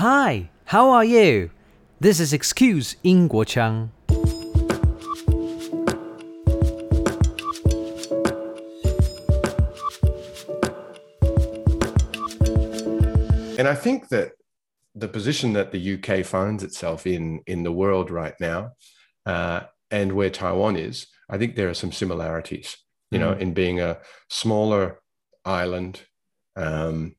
[0.00, 1.51] Hi, how are you?
[1.99, 3.89] This is Excuse 英国腔。
[13.59, 14.31] And I think that
[14.95, 18.71] the position that the UK finds itself in in the world right now,
[19.25, 22.77] uh, and where Taiwan is, I think there are some similarities.
[23.11, 23.97] You know, in being a
[24.29, 25.01] smaller
[25.43, 25.99] island,
[26.55, 27.17] um,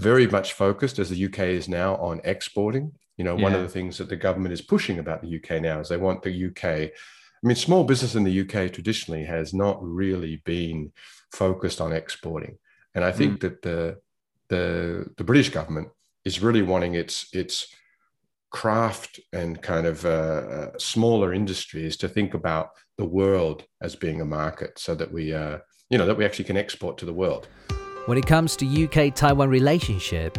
[0.00, 2.92] very much focused as the UK is now on exporting.
[3.16, 5.80] You know, one of the things that the government is pushing about the UK now
[5.80, 6.64] is they want the UK.
[6.64, 10.92] I mean, small business in the UK traditionally has not really been
[11.32, 12.56] focused on exporting,
[12.94, 13.98] and I think that the
[14.48, 15.88] the the British government
[16.24, 17.66] is really wanting its its
[18.50, 24.20] craft and kind of uh, uh, smaller industries to think about the world as being
[24.20, 25.58] a market, so that we uh,
[25.90, 27.48] you know that we actually can export to the world.
[28.06, 30.38] When it comes to UK Taiwan relationship,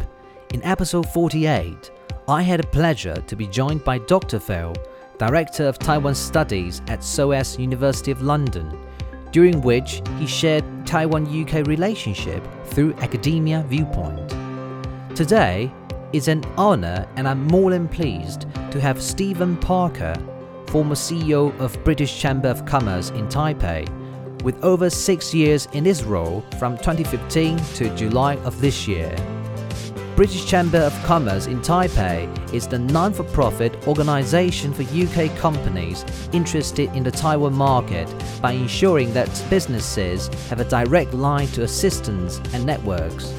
[0.52, 1.92] in episode 48,
[2.26, 4.40] I had a pleasure to be joined by Dr.
[4.40, 4.74] Fell,
[5.16, 8.76] Director of Taiwan Studies at SOAS University of London,
[9.30, 14.28] during which he shared Taiwan UK relationship through academia viewpoint.
[15.14, 15.72] Today,
[16.12, 20.16] it's an honor and I'm more than pleased to have Stephen Parker,
[20.66, 23.86] former CEO of British Chamber of Commerce in Taipei,
[24.42, 29.14] with over six years in this role from 2015 to July of this year.
[30.14, 36.04] British Chamber of Commerce in Taipei is the non for profit organization for UK companies
[36.32, 42.42] interested in the Taiwan market by ensuring that businesses have a direct line to assistance
[42.52, 43.32] and networks.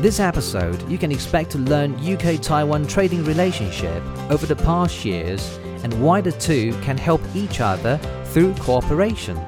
[0.00, 5.56] This episode, you can expect to learn UK Taiwan trading relationship over the past years
[5.84, 9.38] and why the two can help each other through cooperation.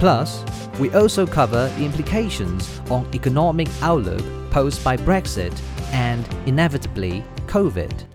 [0.00, 0.42] Plus,
[0.78, 5.52] we also cover the implications on economic outlook posed by Brexit
[5.92, 8.06] and inevitably COVID.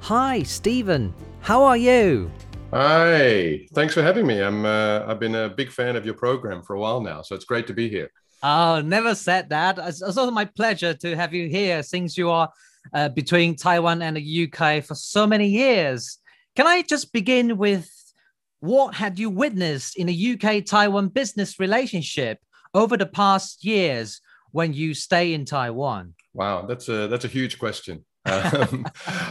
[0.00, 1.12] Hi, Stephen.
[1.40, 2.32] How are you?
[2.72, 4.40] Hi, thanks for having me.
[4.40, 7.34] I'm uh, I've been a big fan of your program for a while now, so
[7.34, 8.10] it's great to be here.
[8.42, 9.76] Oh, never said that.
[9.76, 12.50] It's it's also my pleasure to have you here since you are
[12.94, 16.20] uh, between Taiwan and the UK for so many years.
[16.56, 17.90] Can I just begin with
[18.64, 22.38] what had you witnessed in a UK Taiwan business relationship
[22.72, 26.14] over the past years when you stay in Taiwan?
[26.32, 28.04] Wow, that's a that's a huge question.
[28.26, 28.86] Um,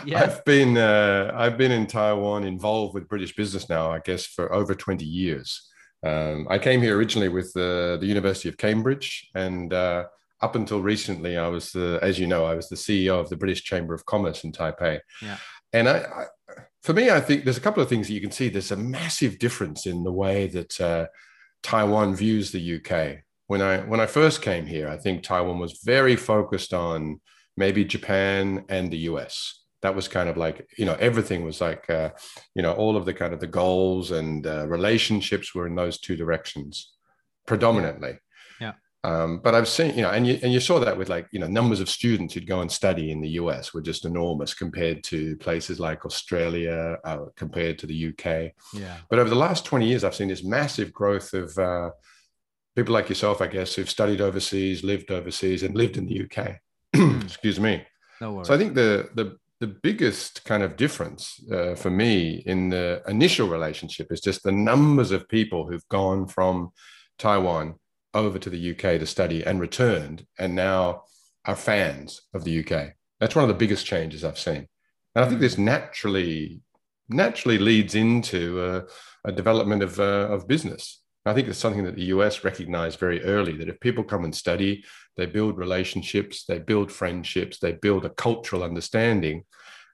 [0.05, 0.21] Yeah.
[0.21, 4.53] I've been uh, I've been in Taiwan involved with British business now, I guess, for
[4.53, 5.67] over twenty years.
[6.05, 10.03] Um, I came here originally with the, the University of Cambridge, and uh,
[10.41, 13.37] up until recently, I was the, as you know, I was the CEO of the
[13.37, 14.99] British Chamber of Commerce in Taipei.
[15.21, 15.37] Yeah.
[15.71, 16.25] And I,
[16.83, 18.49] for me, I think there's a couple of things that you can see.
[18.49, 21.07] There's a massive difference in the way that uh,
[21.63, 23.23] Taiwan views the UK.
[23.47, 27.21] When I when I first came here, I think Taiwan was very focused on
[27.55, 29.61] maybe Japan and the US.
[29.81, 32.09] That was kind of like you know everything was like uh,
[32.53, 35.99] you know all of the kind of the goals and uh, relationships were in those
[35.99, 36.91] two directions
[37.47, 38.09] predominantly.
[38.09, 38.17] Yeah.
[39.05, 41.39] Um, but I've seen, you know, and you and you saw that with like, you
[41.39, 45.03] know, numbers of students who'd go and study in the US were just enormous compared
[45.05, 48.53] to places like Australia, uh, compared to the UK.
[48.73, 48.97] Yeah.
[49.09, 51.89] But over the last 20 years, I've seen this massive growth of uh,
[52.77, 56.59] people like yourself, I guess, who've studied overseas, lived overseas, and lived in the UK.
[57.23, 57.85] Excuse me.
[58.21, 58.47] No worries.
[58.47, 63.01] So I think the the the biggest kind of difference uh, for me in the
[63.07, 66.71] initial relationship is just the numbers of people who've gone from
[67.17, 67.75] Taiwan
[68.13, 71.03] over to the UK to study and returned, and now
[71.45, 72.93] are fans of the UK.
[73.19, 74.67] That's one of the biggest changes I've seen,
[75.15, 76.61] and I think this naturally
[77.09, 78.83] naturally leads into a,
[79.29, 81.01] a development of uh, of business.
[81.25, 84.35] I think it's something that the US recognized very early that if people come and
[84.35, 84.83] study,
[85.15, 89.45] they build relationships, they build friendships, they build a cultural understanding.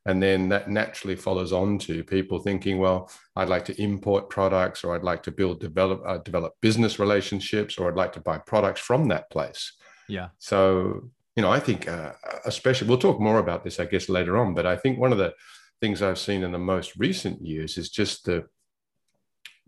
[0.05, 4.83] And then that naturally follows on to people thinking, well, I'd like to import products,
[4.83, 8.37] or I'd like to build, develop, uh, develop business relationships, or I'd like to buy
[8.37, 9.73] products from that place.
[10.07, 10.29] yeah.
[10.39, 12.13] So, you know, I think, uh,
[12.45, 14.53] especially, we'll talk more about this, I guess, later on.
[14.53, 15.33] But I think one of the
[15.81, 18.45] things I've seen in the most recent years is just the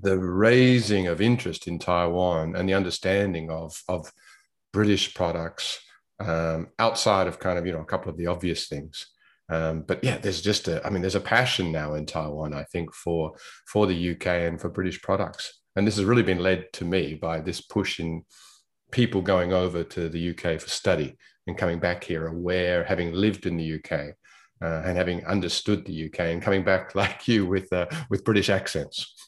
[0.04, 4.12] the raising of interest in Taiwan and the understanding of of
[4.74, 5.80] British products
[6.19, 9.07] um, outside of kind of you know a couple of the obvious things.
[9.51, 12.63] Um, but yeah, there's just a I mean there's a passion now in Taiwan I
[12.63, 13.33] think for
[13.68, 17.15] for the UK and for British products, and this has really been led to me
[17.15, 18.24] by this push in
[18.92, 21.18] people going over to the UK for study
[21.48, 24.15] and coming back here aware, having lived in the UK.
[24.63, 28.48] Uh, and having understood the UK and coming back like you with uh, with British
[28.48, 29.27] accents.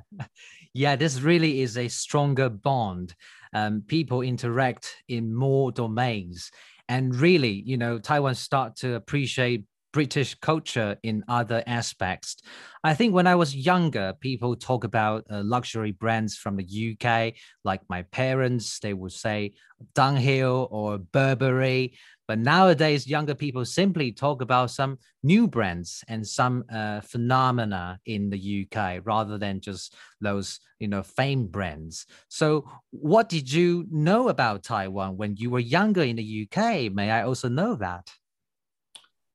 [0.72, 3.14] yeah, this really is a stronger bond.
[3.52, 6.50] Um, people interact in more domains.
[6.90, 12.42] And really, you know, Taiwan start to appreciate British culture in other aspects.
[12.82, 17.34] I think when I was younger, people talk about uh, luxury brands from the UK,
[17.64, 19.52] like my parents, they would say
[19.94, 21.96] Dunhill or Burberry.
[22.30, 28.30] But nowadays, younger people simply talk about some new brands and some uh, phenomena in
[28.30, 32.06] the UK rather than just those, you know, famed brands.
[32.28, 36.92] So, what did you know about Taiwan when you were younger in the UK?
[36.92, 38.08] May I also know that?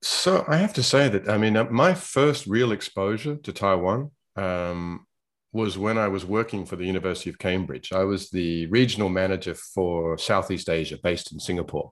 [0.01, 4.11] So I have to say that I mean uh, my first real exposure to Taiwan
[4.37, 5.05] um,
[5.51, 7.91] was when I was working for the University of Cambridge.
[7.91, 11.91] I was the regional manager for Southeast Asia, based in Singapore.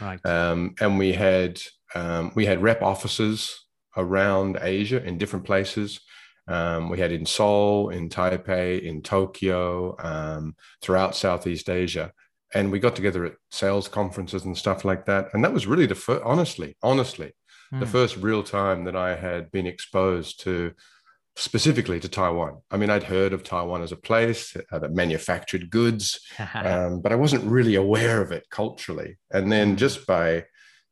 [0.00, 0.24] Right.
[0.24, 1.60] Um, and we had
[1.94, 3.64] um, we had rep offices
[3.96, 6.00] around Asia in different places.
[6.46, 12.12] Um, we had in Seoul, in Taipei, in Tokyo, um, throughout Southeast Asia
[12.54, 15.86] and we got together at sales conferences and stuff like that and that was really
[15.86, 17.32] the first honestly honestly
[17.72, 17.80] mm.
[17.80, 17.92] the hmm.
[17.92, 20.72] first real time that I had been exposed to
[21.38, 22.60] specifically to Taiwan.
[22.68, 26.20] I mean, I'd heard of Taiwan as a place uh, that manufactured goods,
[26.54, 29.18] um, but I wasn't really aware of it culturally.
[29.30, 29.76] And then hmm.
[29.76, 30.46] just by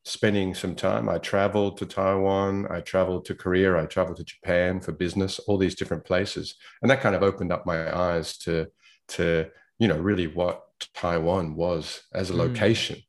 [0.04, 4.80] spending some time, I traveled to Taiwan, I traveled to Korea, I traveled to Japan
[4.80, 8.68] for business, all these different places, and that kind of opened up my eyes to
[9.08, 9.46] to
[9.80, 10.62] you know really what
[10.94, 12.40] Taiwan was as a hmm.
[12.40, 13.02] location.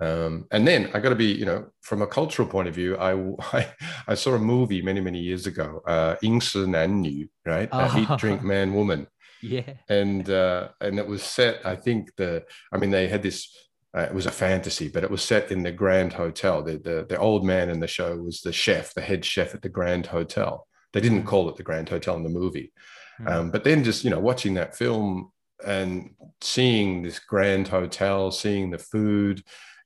[0.00, 2.96] Um, and then I got to be, you know, from a cultural point of view,
[2.96, 3.12] I
[3.56, 3.68] I,
[4.08, 7.68] I saw a movie many many years ago, uh, 饮食男女, right?
[7.70, 7.80] Oh.
[7.80, 9.06] Uh, Eat, drink, man, woman.
[9.42, 9.74] Yeah.
[9.88, 11.64] And uh, and it was set.
[11.64, 12.44] I think the.
[12.72, 13.48] I mean, they had this.
[13.96, 16.62] Uh, it was a fantasy, but it was set in the Grand Hotel.
[16.62, 19.62] The, the the old man in the show was the chef, the head chef at
[19.62, 20.66] the Grand Hotel.
[20.92, 21.26] They didn't mm.
[21.26, 22.72] call it the Grand Hotel in the movie,
[23.20, 23.30] mm.
[23.30, 25.32] um, but then just you know watching that film
[25.66, 29.42] and seeing this grand hotel, seeing the food,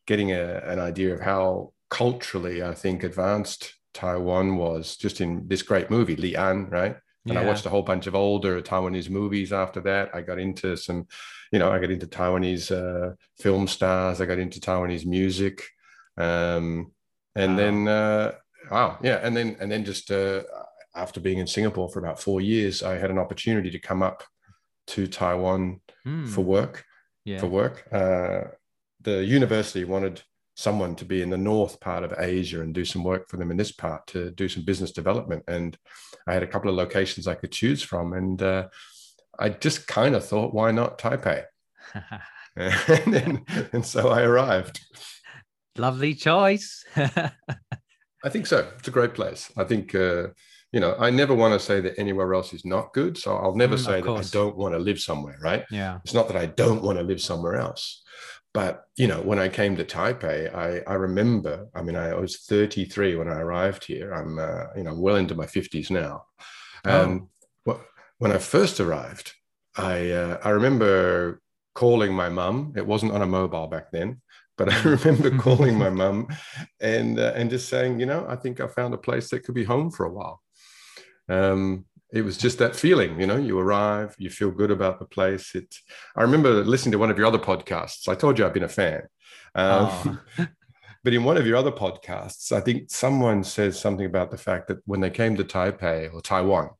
[0.09, 5.61] getting a, an idea of how culturally, I think, advanced Taiwan was just in this
[5.61, 6.95] great movie, Li An, right?
[7.25, 7.41] And yeah.
[7.41, 10.09] I watched a whole bunch of older Taiwanese movies after that.
[10.15, 11.05] I got into some,
[11.51, 14.19] you know, I got into Taiwanese uh, film stars.
[14.19, 15.55] I got into Taiwanese music.
[16.17, 16.91] Um,
[17.35, 17.57] and wow.
[17.57, 18.31] then, uh,
[18.71, 19.19] wow, yeah.
[19.21, 20.41] And then, and then just uh,
[20.95, 24.23] after being in Singapore for about four years, I had an opportunity to come up
[24.87, 26.27] to Taiwan mm.
[26.27, 26.83] for work.
[27.25, 27.39] Yeah.
[27.39, 28.55] For work, uh,
[29.01, 30.21] the university wanted
[30.55, 33.49] someone to be in the north part of Asia and do some work for them
[33.49, 35.43] in this part to do some business development.
[35.47, 35.77] And
[36.27, 38.67] I had a couple of locations I could choose from, and uh,
[39.37, 41.45] I just kind of thought, why not Taipei?
[42.55, 44.81] and, then, and so I arrived.
[45.77, 46.83] Lovely choice.
[46.97, 48.69] I think so.
[48.77, 49.49] It's a great place.
[49.55, 50.27] I think uh,
[50.71, 53.17] you know, I never want to say that anywhere else is not good.
[53.17, 55.65] So I'll never mm, say that I don't want to live somewhere, right?
[55.71, 55.99] Yeah.
[56.03, 58.03] It's not that I don't want to live somewhere else.
[58.53, 62.37] But, you know, when I came to Taipei, I, I remember, I mean, I was
[62.37, 64.11] 33 when I arrived here.
[64.11, 66.25] I'm, uh, you know, well into my 50s now.
[66.83, 67.29] Um,
[67.67, 67.79] oh.
[68.17, 69.33] when I first arrived,
[69.75, 71.41] I, uh, I remember
[71.75, 72.73] calling my mum.
[72.75, 74.21] It wasn't on a mobile back then,
[74.57, 75.05] but I mm.
[75.05, 76.27] remember calling my mum
[76.81, 79.55] and uh, and just saying, you know, I think I found a place that could
[79.55, 80.41] be home for a while
[81.29, 85.05] um, it was just that feeling, you know, you arrive, you feel good about the
[85.05, 85.53] place.
[85.53, 85.75] It,
[86.15, 88.07] I remember listening to one of your other podcasts.
[88.07, 89.03] I told you I've been a fan.
[89.53, 90.47] Um, oh.
[91.03, 94.67] but in one of your other podcasts, I think someone says something about the fact
[94.67, 96.71] that when they came to Taipei or Taiwan,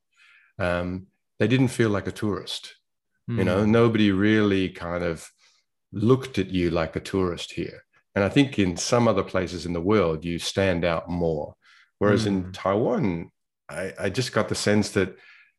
[0.58, 1.06] um,
[1.38, 2.74] they didn't feel like a tourist.
[3.30, 3.38] Mm.
[3.38, 3.70] You know, hmm.
[3.70, 5.30] nobody really kind of
[5.92, 7.84] looked at you like a tourist here.
[8.14, 11.54] And I think in some other places in the world, you stand out more.
[11.98, 12.28] Whereas mm.
[12.28, 12.50] in hmm.
[12.50, 13.30] Taiwan,
[13.70, 15.16] I, I just got the sense that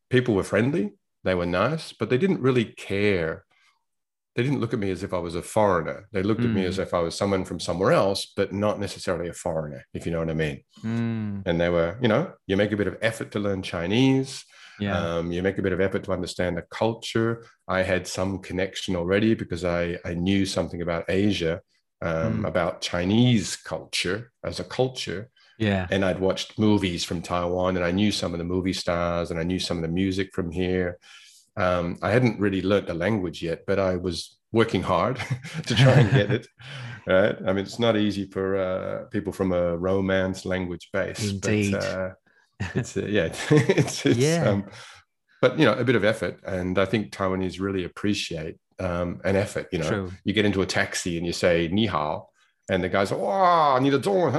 [0.10, 3.46] people were friendly, they were nice, but they didn't really care.
[4.36, 6.08] They didn't look at me as if I was a foreigner.
[6.12, 6.46] They looked mm.
[6.46, 6.84] at me as hmm.
[6.84, 10.20] if I was someone from somewhere else, but not necessarily a foreigner, if you know
[10.20, 10.64] what I mean.
[10.84, 11.44] Mm.
[11.46, 14.46] And they were, you know, you make a bit of effort to learn Chinese.
[14.80, 14.98] Yeah.
[14.98, 17.46] Um, you make a bit of effort to understand the culture.
[17.68, 21.62] I had some connection already because I, I knew something about Asia,
[22.02, 22.48] um, mm.
[22.48, 25.30] about Chinese culture as a culture.
[25.62, 25.88] Yeah.
[25.92, 29.40] And I'd watched movies from Taiwan and I knew some of the movie stars and
[29.40, 30.98] I knew some of the music from here.
[31.56, 35.18] Um, I hadn't really learnt the language yet, but I was working hard
[35.68, 36.48] to try and get it.
[37.08, 37.36] Right.
[37.48, 41.32] I mean, it's not easy for uh, people from a Romance language base.
[41.32, 41.72] Indeed.
[41.72, 42.10] But, uh,
[42.76, 44.48] it's, uh, yeah, it's, it's yeah.
[44.48, 44.66] Um,
[45.42, 46.40] but you know, a bit of effort.
[46.46, 49.68] And I think Taiwanese really appreciate um, an effort.
[49.72, 50.12] You know, True.
[50.24, 52.30] you get into a taxi and you say "ni hao,"
[52.70, 54.30] and the guys oh, I need a door,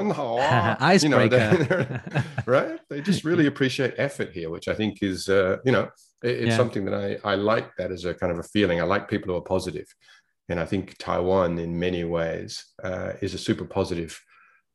[1.03, 2.81] you know, they're, right?
[2.89, 5.91] They just really appreciate effort here, which I think is, uh, you know,
[6.23, 6.57] it, it's yeah.
[6.57, 8.81] something that I, I like that as a kind of a feeling.
[8.81, 9.93] I like people who are.
[10.49, 14.21] And I think Taiwan, in many ways, uh, is a super positive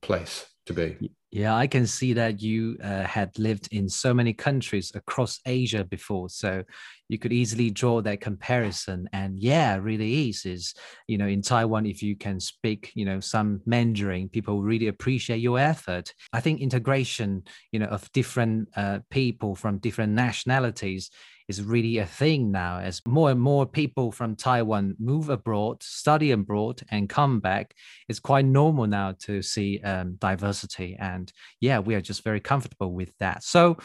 [0.02, 1.12] place to be.
[1.30, 5.84] Yeah, I can see that you uh, had lived in so many countries across Asia
[5.84, 6.64] before, so
[7.10, 9.10] you could easily draw that comparison.
[9.12, 10.74] And yeah, really is is
[11.06, 15.42] you know in Taiwan, if you can speak you know some Mandarin, people really appreciate
[15.42, 16.14] your effort.
[16.32, 17.44] I think integration
[17.74, 21.12] you know of different uh, people from different nationalities
[21.48, 26.32] is really a thing now as more and more people from Taiwan move abroad, study
[26.32, 27.74] abroad, and come back.
[28.10, 30.98] It's quite normal now to see um, diversity.
[31.00, 33.44] And yeah, we are just very comfortable with that.
[33.44, 33.78] So,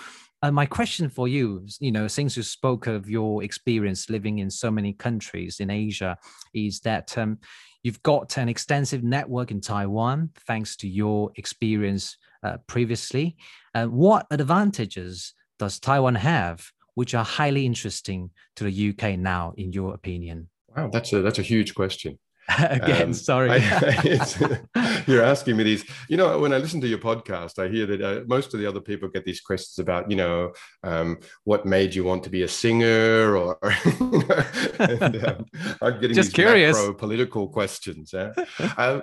[0.44, 4.50] uh, my question for you, you know, since you spoke of your experience living in
[4.50, 6.18] so many countries in Asia,
[6.52, 7.38] is that um,
[7.84, 13.36] you've got an extensive network in Taiwan thanks to your experience uh, previously.
[13.72, 19.72] Uh, what advantages does Taiwan have which are highly interesting to the UK now, in
[19.72, 20.48] your opinion?
[20.76, 22.18] Wow, that's a that's a huge question.
[22.58, 23.50] Again, um, sorry.
[23.52, 24.58] I,
[25.06, 25.84] you're asking me these.
[26.08, 28.66] You know, when I listen to your podcast, I hear that uh, most of the
[28.66, 32.42] other people get these questions about, you know, um, what made you want to be
[32.42, 35.46] a singer, or, and, um,
[35.80, 38.12] I'm getting just curious political questions.
[38.12, 39.02] Uh, I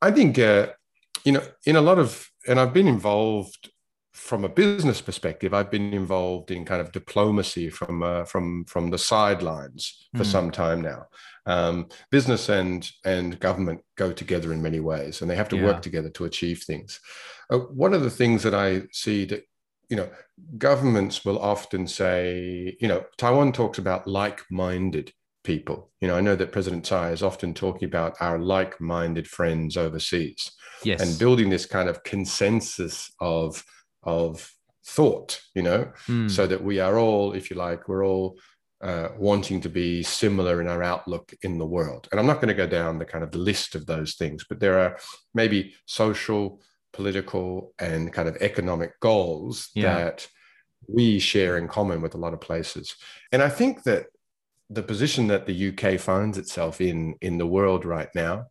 [0.00, 0.68] I think uh,
[1.24, 3.70] you know, in a lot of, and I've been involved
[4.18, 8.90] from a business perspective, I've been involved in kind of diplomacy from uh, from from
[8.90, 10.26] the sidelines for mm.
[10.26, 11.06] some time now.
[11.46, 15.64] Um, business and and government go together in many ways, and they have to yeah.
[15.64, 17.00] work together to achieve things.
[17.48, 19.44] Uh, one of the things that I see that
[19.88, 20.10] you know
[20.58, 25.12] governments will often say, you know, Taiwan talks about like-minded
[25.44, 25.90] people.
[26.00, 30.50] You know, I know that President Tsai is often talking about our like-minded friends overseas,
[30.82, 33.64] yes, and building this kind of consensus of
[34.08, 34.50] of
[34.84, 36.30] thought, you know, mm.
[36.30, 38.38] so that we are all, if you like, we're all
[38.80, 42.08] uh, wanting to be similar in our outlook in the world.
[42.10, 44.44] And I'm not going to go down the kind of the list of those things,
[44.48, 44.98] but there are
[45.34, 46.60] maybe social,
[46.92, 49.94] political, and kind of economic goals yeah.
[49.94, 50.28] that
[50.86, 52.94] we share in common with a lot of places.
[53.30, 54.06] And I think that
[54.70, 58.46] the position that the UK finds itself in in the world right now,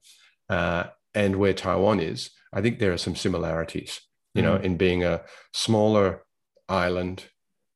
[0.49, 4.01] uh, and where Taiwan is, I think there are some similarities
[4.37, 4.63] you know, mm.
[4.63, 5.21] in being a
[5.53, 6.23] smaller
[6.69, 7.25] island,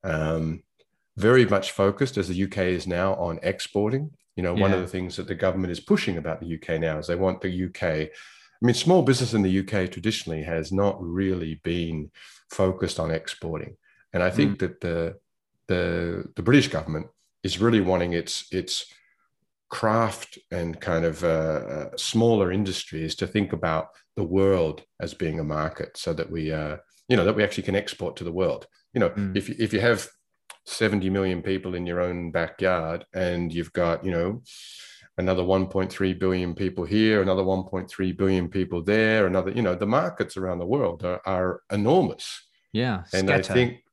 [0.04, 0.64] um,
[1.18, 4.12] very much focused as the UK is now on exporting.
[4.36, 4.62] You know, yeah.
[4.62, 7.16] one of the things that the government is pushing about the UK now is they
[7.16, 7.84] want the UK.
[7.84, 8.10] I
[8.62, 12.12] mean, small business in the UK traditionally has not really been
[12.50, 13.76] focused on exporting,
[14.14, 14.60] and I think mm.
[14.60, 15.18] that the
[15.68, 17.08] the the British government
[17.44, 18.86] is really wanting its its
[19.70, 25.40] craft and kind of uh, uh, smaller industries to think about the world as being
[25.40, 26.78] a market so that we uh,
[27.08, 28.68] you know that we actually can export to the world.
[28.94, 29.36] You know mm.
[29.36, 30.08] if, if you have
[30.66, 34.42] 70 million people in your own backyard and you've got you know
[35.18, 40.38] another 1.3 billion people here another 1.3 billion people there another you know the markets
[40.38, 42.48] around the world are, are enormous.
[42.74, 43.84] Yeah and i think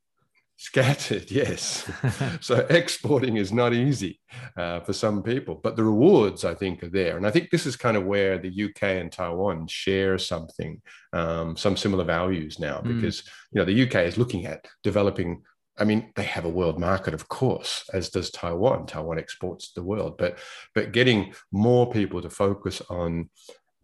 [0.61, 1.89] Scattered, yes.
[2.41, 4.19] so exporting is not easy
[4.57, 7.65] uh, for some people, but the rewards I think are there, and I think this
[7.65, 10.81] is kind of where the UK and Taiwan share something,
[11.13, 12.93] um, some similar values now, hmm.
[12.93, 13.29] because mm.
[13.53, 15.43] you know the UK is looking at developing.
[15.77, 18.85] I mean, they have a world market, of course, as does Taiwan.
[18.85, 20.39] Taiwan exports to the world, but
[20.75, 23.29] but getting more people to focus on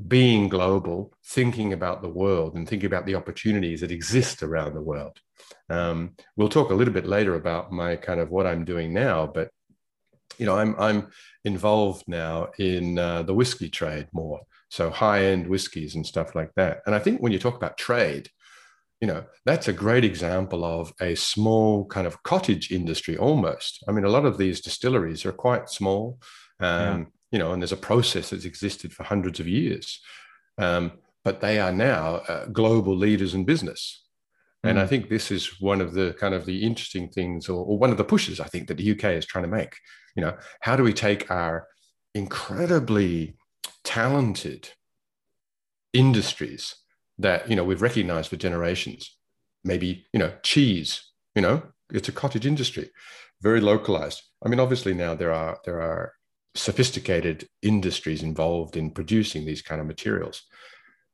[0.08, 4.82] being global, thinking about the world, and thinking about the opportunities that exist around the
[4.82, 5.20] world
[5.70, 9.28] um, we'll talk a little bit later about my kind of what I'm doing now,
[9.28, 9.50] but
[10.38, 11.08] you know, I'm I'm
[11.44, 16.52] involved now in uh, the whiskey trade more, so high end whiskies and stuff like
[16.56, 16.82] that.
[16.86, 18.30] And I think when you talk about trade,
[19.02, 23.84] you know, that's a great example of a small kind of cottage industry almost.
[23.88, 26.20] I mean, a lot of these distilleries are quite small,
[26.60, 27.06] um, yeah.
[27.36, 30.00] You know, and there's a process that's existed for hundreds of years.
[30.58, 30.94] Um,
[31.26, 34.06] but they are now uh, global leaders in business.
[34.64, 34.88] And I mm.
[34.88, 37.98] think this is one of the kind of the interesting things, or, or, one of
[37.98, 39.76] the pushes I think that the UK is trying to make.
[40.16, 41.68] You know, how do we take our
[42.14, 43.36] incredibly
[43.84, 44.70] talented
[45.92, 46.74] industries
[47.20, 49.18] that you know we've recognized for generations?
[49.66, 51.04] Maybe you know cheese.
[51.36, 52.92] You know, it's a cottage industry,
[53.42, 54.24] very localized.
[54.44, 56.14] I mean, obviously now there are there are
[56.56, 60.44] sophisticated industries involved in producing these kind of materials.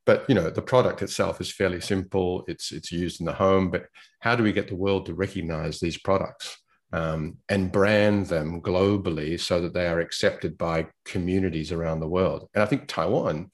[0.06, 2.44] But you know the product itself is fairly simple.
[2.48, 3.86] It's it's used in the home but
[4.20, 6.56] how do we get the world to recognize these products
[6.92, 12.48] um, and brand them globally so that they are accepted by communities around the world?
[12.54, 13.50] And i think taiwan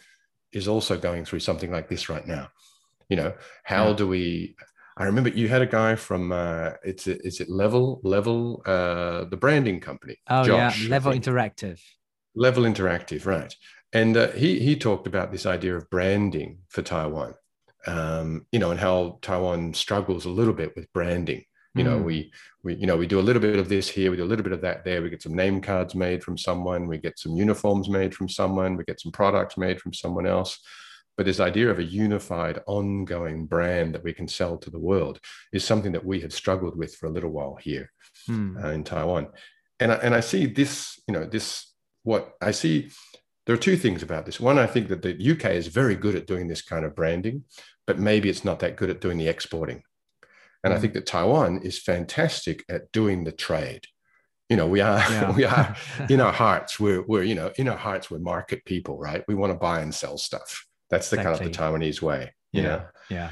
[0.53, 2.49] is also going through something like this right now.
[3.09, 3.97] You know how yeah.
[3.97, 4.57] do we
[4.99, 9.37] i remember you had a guy from uh, it's is it level level uh, the
[9.37, 11.81] branding company oh Josh, yeah level interactive
[12.35, 13.55] level interactive right
[13.93, 17.35] and uh, he he talked about this idea of branding for Taiwan,
[17.87, 21.45] um, you know, and how Taiwan struggles a little bit with branding.
[21.75, 22.05] You know, mm.
[22.05, 22.33] we
[22.65, 24.43] we you know we do a little bit of this here, we do a little
[24.43, 25.01] bit of that there.
[25.01, 28.77] We get some name cards made from someone, we get some uniforms made from someone,
[28.77, 30.59] we get some products made from someone else.
[31.19, 35.19] But this idea of a unified, ongoing brand that we can sell to the world
[35.53, 37.91] is something that we have struggled with for a little while here
[38.29, 38.65] mm.
[38.65, 39.27] uh, in Taiwan.
[39.81, 42.91] And I, and I see this, you know, this what I see
[43.47, 44.39] there are two things about this.
[44.39, 47.45] One, I think that the UK is very good at doing this kind of branding,
[47.85, 49.83] but maybe it's not that good at doing the exporting.
[50.63, 50.77] And mm.
[50.77, 53.87] I think that Taiwan is fantastic at doing the trade.
[54.49, 55.33] You know, we are yeah.
[55.33, 55.75] we are
[56.09, 56.79] in our hearts.
[56.79, 59.25] We're we're you know in our hearts we're market people, right?
[59.27, 60.68] We want to buy and sell stuff.
[60.91, 61.53] That's the exactly.
[61.53, 62.35] kind of the Taiwanese way.
[62.53, 62.69] You yeah.
[62.69, 62.85] know.
[63.11, 63.31] Yeah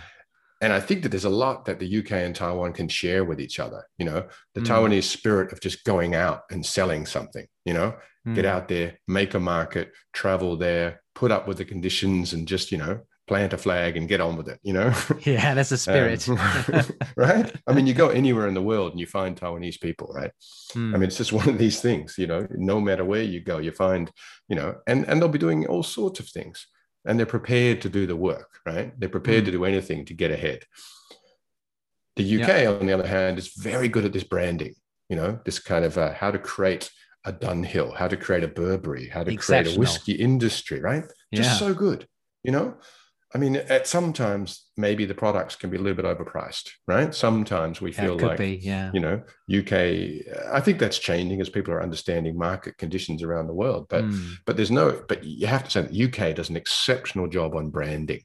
[0.61, 3.41] and I think that there's a lot that the UK and Taiwan can share with
[3.41, 3.85] each other.
[3.99, 4.67] You know, the mm.
[4.67, 7.47] Taiwanese spirit of just going out and selling something.
[7.65, 7.95] You know,
[8.27, 8.35] mm.
[8.35, 12.73] get out there, make a market, travel there, put up with the conditions, and just
[12.73, 14.59] you know plant a flag and get on with it.
[14.63, 14.95] You know.
[15.25, 16.39] Yeah, that's a spirit, um,
[17.17, 17.53] right?
[17.67, 20.31] I mean, you go anywhere in the world and you find Taiwanese people, right?
[20.75, 20.95] Mm.
[20.95, 22.15] I mean, it's just one of these things.
[22.17, 24.11] You know, no matter where you go, you find
[24.49, 26.67] you know, and and they'll be doing all sorts of things
[27.07, 28.99] and they're prepared to do the work, right?
[28.99, 29.47] They're prepared mm.
[29.47, 30.65] to do anything to get ahead.
[32.17, 32.71] The UK, yeah.
[32.71, 34.75] on the other hand, is very good at this branding,
[35.09, 36.91] you know, this kind of uh, how to create
[37.25, 41.05] a Dunhill, how to create a Burberry, how to create a whiskey industry, right?
[41.35, 41.57] Just yeah.
[41.57, 42.07] so good,
[42.43, 42.77] you know?
[43.35, 47.13] I mean, at sometimes maybe the products can be a little bit overpriced, right?
[47.15, 48.91] Sometimes we feel like, be, yeah.
[48.95, 49.21] you know,
[49.53, 49.73] UK.
[50.53, 53.89] I think that's changing as people are understanding market conditions around the world.
[53.91, 54.35] But mm.
[54.47, 55.03] but there's no.
[55.09, 58.23] But you have to say that UK does an exceptional job on branding,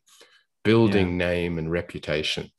[0.64, 1.28] building yeah.
[1.28, 2.52] name and reputation,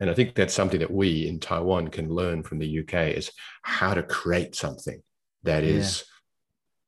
[0.00, 3.30] and I think that's something that we in Taiwan can learn from the UK is
[3.62, 5.02] how to create something
[5.42, 6.04] that is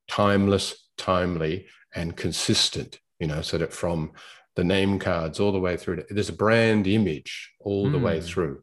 [0.09, 0.15] yeah.
[0.15, 2.99] timeless, timely, and consistent.
[3.21, 4.13] You know, so that from
[4.57, 6.03] the name cards all the way through.
[6.09, 7.93] There's a brand image all mm.
[7.93, 8.27] the way hmm.
[8.27, 8.63] through,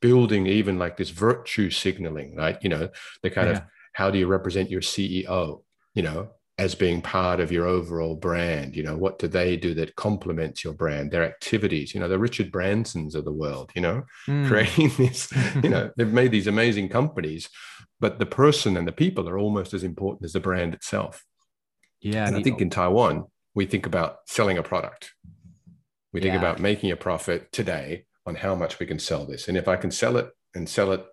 [0.00, 2.58] building even like this virtue signaling, right?
[2.62, 2.88] You know,
[3.22, 3.56] the kind yeah.
[3.58, 5.62] of how do you represent your CEO,
[5.94, 8.74] you know, as being part of your overall brand?
[8.74, 11.10] You know, what do they do that complements your brand?
[11.10, 14.48] Their activities, you know, the Richard Bransons of the world, you know, mm.
[14.48, 15.30] creating this,
[15.62, 17.50] you know, they've made these amazing companies,
[18.00, 21.24] but the person and the people are almost as important as the brand itself.
[22.00, 22.26] Yeah.
[22.26, 25.14] And I think in Taiwan, we think about selling a product.
[26.12, 29.48] We think about making a profit today on how much we can sell this.
[29.48, 31.04] And if I can sell it and sell it,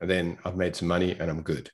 [0.00, 1.70] then I've made some money and I'm good.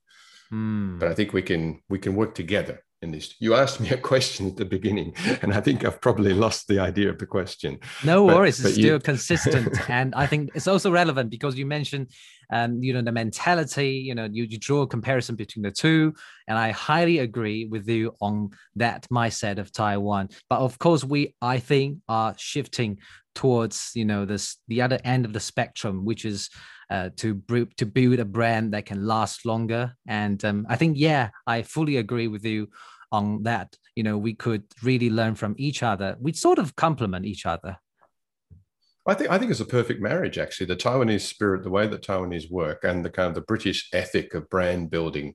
[0.53, 0.99] Mm.
[0.99, 3.35] But I think we can we can work together in this.
[3.41, 6.79] You asked me a question at the beginning, and I think I've probably lost the
[6.79, 7.79] idea of the question.
[8.05, 8.85] No but, worries, it's you...
[8.85, 12.11] still consistent, and I think it's also relevant because you mentioned,
[12.51, 13.91] um, you know, the mentality.
[13.91, 16.15] You know, you, you draw a comparison between the two,
[16.49, 20.31] and I highly agree with you on that mindset of Taiwan.
[20.49, 22.99] But of course, we I think are shifting
[23.35, 26.51] towards you know this the other end of the spectrum, which is
[26.91, 27.43] uh, to
[27.77, 29.95] to build a brand that can last longer.
[30.07, 32.69] And um, I think, yeah, I fully agree with you
[33.13, 33.77] on that.
[33.95, 36.17] You know, we could really learn from each other.
[36.21, 37.77] We sort of complement each other.
[39.07, 40.66] I think I think it's a perfect marriage, actually.
[40.66, 44.35] The Taiwanese spirit, the way that Taiwanese work, and the kind of the British ethic
[44.35, 45.35] of brand building.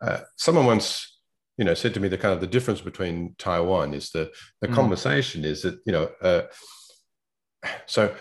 [0.00, 1.18] Uh, someone once,
[1.56, 4.68] you know, said to me the kind of the difference between Taiwan is the the
[4.68, 4.74] mm.
[4.74, 6.10] conversation is that you know.
[6.20, 6.42] Uh,
[7.86, 8.14] so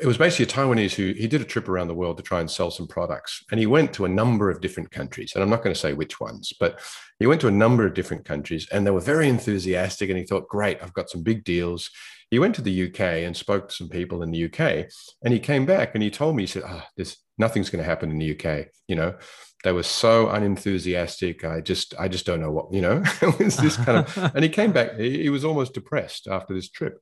[0.00, 2.40] it was basically a Taiwanese who he did a trip around the world to try
[2.40, 3.44] and sell some products.
[3.50, 5.32] And he went to a number of different countries.
[5.34, 6.80] And I'm not going to say which ones, but
[7.20, 10.10] he went to a number of different countries and they were very enthusiastic.
[10.10, 11.90] And he thought, great, I've got some big deals.
[12.30, 14.88] He went to the UK and spoke to some people in the UK.
[15.22, 17.88] And he came back and he told me, he said, oh, this nothing's going to
[17.88, 18.66] happen in the UK.
[18.88, 19.14] You know,
[19.62, 21.44] they were so unenthusiastic.
[21.44, 24.42] I just, I just don't know what, you know, it was this kind of, and
[24.42, 26.98] he came back, he, he was almost depressed after this trip.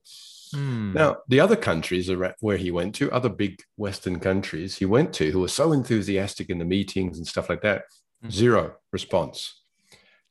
[0.53, 0.93] Hmm.
[0.93, 5.31] Now, the other countries where he went to, other big Western countries he went to,
[5.31, 7.83] who were so enthusiastic in the meetings and stuff like that,
[8.23, 8.31] mm.
[8.31, 9.61] zero response.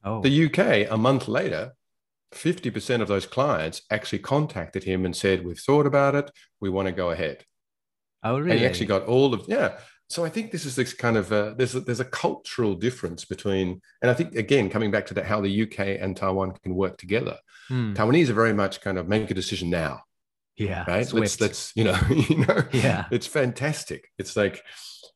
[0.04, 0.20] Oh.
[0.20, 1.72] The UK, a month later,
[2.32, 6.30] 50% of those clients actually contacted him and said, We've thought about it.
[6.60, 7.44] We want to go ahead.
[8.22, 8.52] Oh, really?
[8.52, 9.78] And he actually got all of, yeah.
[10.08, 13.24] So I think this is this kind of, uh, there's, a, there's a cultural difference
[13.24, 16.74] between, and I think, again, coming back to that, how the UK and Taiwan can
[16.74, 17.38] work together.
[17.68, 17.94] Hmm.
[17.94, 20.02] Taiwanese are very much kind of make a decision now
[20.56, 20.84] yeah.
[20.86, 21.06] Right.
[21.06, 21.40] Swift.
[21.40, 23.06] Let's let's you know you know yeah.
[23.10, 24.08] It's fantastic.
[24.18, 24.62] It's like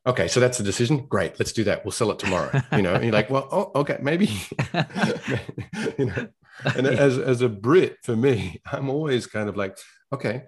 [0.06, 1.06] okay, so that's the decision.
[1.06, 1.84] Great, let's do that.
[1.84, 2.50] We'll sell it tomorrow.
[2.72, 4.26] You know, and you're like, well, oh, okay, maybe.
[5.98, 6.28] you know,
[6.64, 9.76] and as as a Brit, for me, I'm always kind of like,
[10.12, 10.44] okay,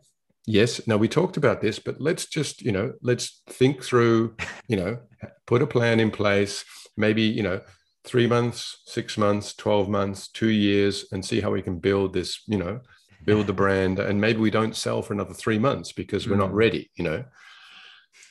[0.46, 4.36] yes, now we talked about this, but let's just you know, let's think through,
[4.68, 4.98] you know,
[5.46, 6.64] put a plan in place.
[6.96, 7.60] Maybe you know,
[8.04, 12.42] three months, six months, twelve months, two years, and see how we can build this.
[12.46, 12.80] You know,
[13.28, 16.50] build the brand, and maybe we don't sell for another three months because we're not
[16.50, 16.54] Mm.
[16.64, 17.24] ready, you know.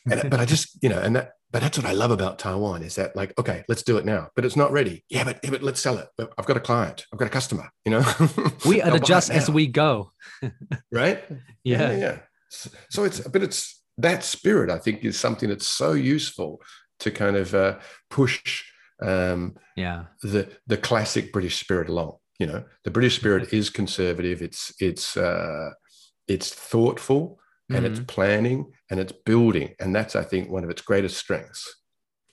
[0.10, 2.81] And, but I just, you know, and that, but that's what I love about Taiwan
[2.81, 5.05] is that like, okay, let's do it now, but it's not ready.
[5.10, 6.07] Yeah, but, yeah, but let's sell it.
[6.38, 8.03] I've got a client, I've got a customer, you know.
[8.65, 10.12] we adjust as we go.
[10.91, 11.23] right.
[11.63, 11.91] Yeah.
[11.95, 12.17] yeah.
[12.49, 14.69] So, so it's, but it's that spirit.
[14.71, 16.60] I think is something that's so useful
[17.01, 17.77] to kind of uh,
[18.10, 18.63] push
[19.01, 20.05] um, Yeah.
[20.23, 22.17] the the classic British spirit along.
[22.39, 24.41] You know, the British spirit is conservative.
[24.41, 25.71] It's it's uh,
[26.28, 28.08] it's thoughtful and it's Mhm.
[28.08, 31.63] planning and it's building, and that's I think one of its greatest strengths.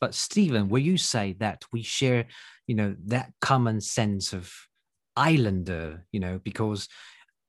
[0.00, 2.26] But Stephen, will you say that we share,
[2.66, 4.52] you know, that common sense of
[5.16, 6.88] islander, you know, because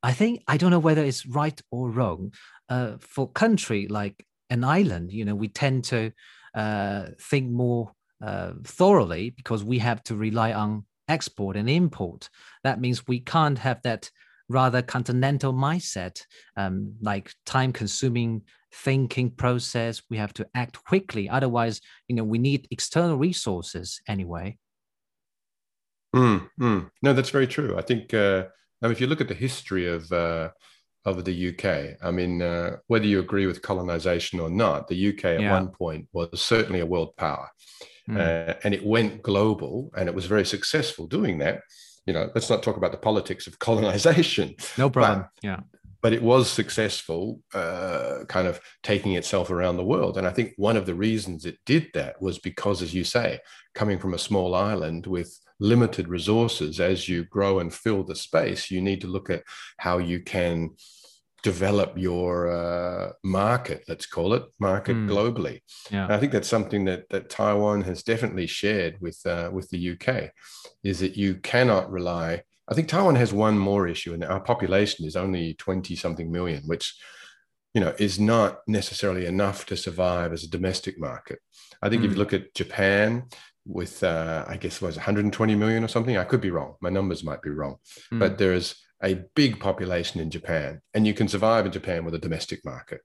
[0.01, 2.33] I think I don't know whether it's right or wrong.
[2.69, 6.11] Uh, for country like an island, you know, we tend to
[6.55, 7.91] uh, think more
[8.23, 12.29] uh, thoroughly because we have to rely on export and import.
[12.63, 14.09] That means we can't have that
[14.49, 16.21] rather continental mindset,
[16.55, 20.01] um, like time-consuming thinking process.
[20.09, 24.57] We have to act quickly, otherwise, you know, we need external resources anyway.
[26.15, 26.89] Mm, mm.
[27.01, 27.77] No, that's very true.
[27.77, 28.45] I think uh,
[28.81, 30.51] if you look at the history of uh,
[31.05, 35.35] of the UK, I mean, uh, whether you agree with colonization or not, the UK
[35.35, 35.51] at Yeah.
[35.53, 37.49] one point was certainly a world power,
[38.09, 38.17] Mm.
[38.17, 41.61] uh, and it went global, and it was very successful doing that.
[42.05, 45.25] You know, let's not talk about the politics of colonization, no problem.
[45.41, 45.61] yeah.
[46.01, 50.17] but it was successful, uh, kind of taking itself around the world.
[50.19, 53.39] And I think one of the reasons it did that was because, as you say,
[53.73, 58.69] coming from a small island with limited resources, as you grow and fill the space,
[58.69, 59.41] you need to look at
[59.77, 60.69] how you can
[61.51, 62.31] develop your
[62.61, 65.07] uh, market, let's call it market Mm.
[65.13, 65.57] globally.
[65.95, 66.07] Yeah.
[66.15, 70.07] I think that's something that that Taiwan has definitely shared with uh, with the UK,
[70.89, 72.29] is that you cannot rely.
[72.71, 76.61] I think Taiwan has one more issue, and our population is only twenty something million,
[76.73, 76.85] which
[77.75, 81.39] you know is not necessarily enough to survive as a domestic market.
[81.83, 82.23] I think if you Mm.
[82.23, 83.07] look at Japan
[83.79, 86.17] with uh, I guess it was 120 million or something.
[86.17, 86.71] I could be wrong.
[86.85, 87.75] My numbers might be wrong,
[88.11, 88.19] Mm.
[88.21, 88.67] but there is
[89.03, 93.01] a big population in Japan, and you can survive in Japan with a domestic market.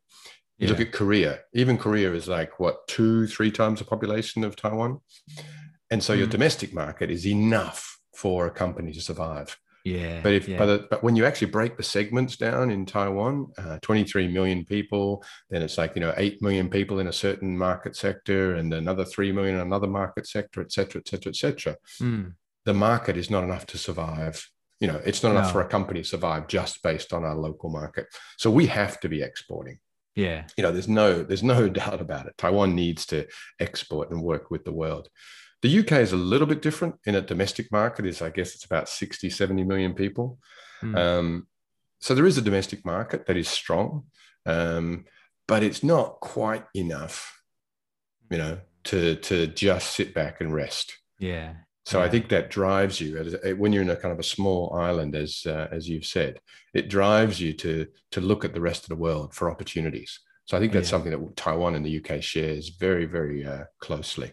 [0.59, 4.57] You look at Korea, even Korea is like what, two, three times the population of
[4.57, 5.01] Taiwan.
[5.91, 6.33] And so your Mm.
[6.33, 9.57] domestic market is enough for a company to survive.
[9.85, 10.21] yeah.
[10.23, 10.59] But if yeah.
[10.59, 14.67] but, uh, but when you actually break the segments down in Taiwan, uh, 23 million
[14.67, 18.75] people, then it's like you know 8 million people in a certain market sector, and
[18.75, 21.77] another 3 million in another market sector, et cetera, et cetera, et cetera.
[22.03, 22.35] Mm.
[22.67, 24.47] The market is not enough to survive.
[24.81, 25.53] You know, it's not enough No.
[25.53, 28.07] for a company to survive just based on our local market.
[28.39, 29.79] So we have to be exporting
[30.17, 30.45] yeah.
[30.57, 33.27] you know there's no there's no doubt about it taiwan needs to
[33.61, 35.09] export and work with the world
[35.63, 38.65] the uk is a little bit different in a domestic market is i guess it's
[38.65, 40.39] about 60 70 million people
[40.83, 40.97] Mm.
[40.97, 41.47] um,
[42.01, 44.07] so there is a domestic market that is strong
[44.47, 45.05] um,
[45.47, 47.43] but it's not quite enough
[48.31, 51.53] you know to to just sit back and rest yeah.
[51.87, 54.75] So I think that drives you eh, when you're in a kind of a small
[54.75, 56.39] island, as uh, as you've said,
[56.75, 60.21] it drives you to to look at the rest of the world for opportunities.
[60.45, 60.91] So I think that's Yeah.
[60.91, 64.33] something that Taiwan and the UK shares very very uh, closely.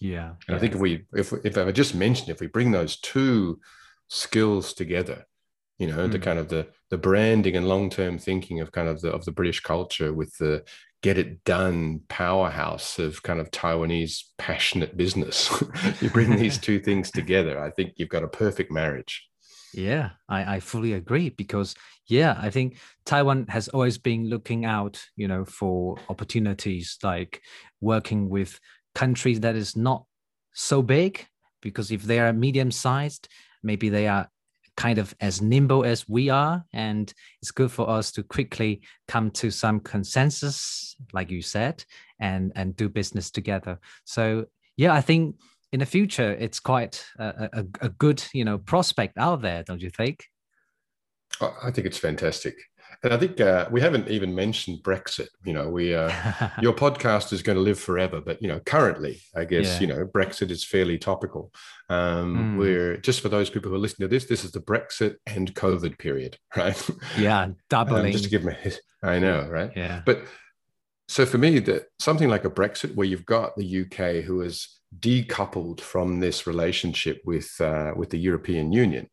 [0.00, 0.34] Yeah.
[0.46, 3.60] And I think if we if if I just mentioned if we bring those two
[4.08, 5.26] skills together,
[5.78, 6.22] you know, the Mm.
[6.22, 9.32] kind of the the branding and long term thinking of kind of the of the
[9.32, 10.64] British culture with the
[11.02, 15.48] get it done powerhouse of kind of Taiwanese passionate business.
[16.00, 19.28] you bring these two things together, I think you've got a perfect marriage.
[19.74, 21.74] Yeah, I, I fully agree because
[22.06, 27.42] yeah, I think Taiwan has always been looking out, you know, for opportunities like
[27.80, 28.58] working with
[28.94, 30.04] countries that is not
[30.54, 31.26] so big
[31.60, 33.28] because if they are medium sized,
[33.62, 34.28] maybe they are
[34.78, 37.12] kind of as nimble as we are and
[37.42, 41.84] it's good for us to quickly come to some consensus like you said
[42.20, 45.34] and and do business together so yeah i think
[45.72, 49.82] in the future it's quite a, a, a good you know prospect out there don't
[49.82, 50.24] you think
[51.40, 52.56] I I think it's fantastic.
[53.02, 55.28] And I think uh, we haven't even mentioned Brexit.
[55.44, 56.10] You know, we uh,
[56.62, 59.80] your podcast is going to live forever, but you know, currently, I guess Yeah.
[59.80, 61.52] you know, Brexit is fairly topical.
[61.88, 62.58] Um, Mm.
[62.58, 65.54] We're just for those people who are listening to this, this is the Brexit and
[65.54, 66.90] COVID period, right?
[67.18, 68.72] yeah Um, doubling just to give them a
[69.06, 69.70] I know, right?
[69.76, 70.24] yeah But
[71.08, 74.80] so for me, that something like a Brexit, where you've got the UK who is
[74.98, 79.08] decoupled from this relationship with uh, with the European Union,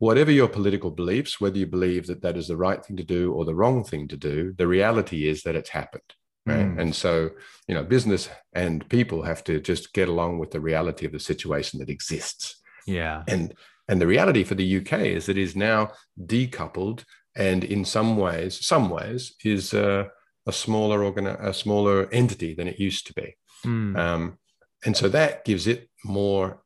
[0.00, 3.32] whatever your political beliefs, whether you believe that that is the right thing to do
[3.32, 6.02] or the wrong thing to do, the reality is that it's happened.
[6.44, 6.66] Right.
[6.66, 6.80] Mm.
[6.80, 7.30] And so,
[7.68, 11.20] you know, business and people have to just get along with the reality of the
[11.20, 13.54] situation that exists yeah and
[13.90, 18.16] And the reality for the UK is that it is now decoupled and in some
[18.16, 20.10] ways, some ways, is a
[20.52, 23.36] smaller organ, a smaller entity than it used to be.
[23.64, 23.96] Mm.
[23.96, 24.38] Um,
[24.84, 26.62] and so that gives it more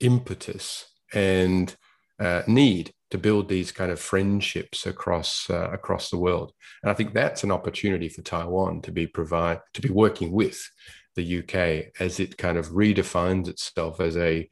[0.00, 1.74] impetus and
[2.20, 6.52] uh, need to build these kind of friendships across uh, across the world.
[6.82, 10.60] And I think that's an opportunity for Taiwan to be provide to be working with
[11.16, 14.48] the UK as it kind of redefines itself as a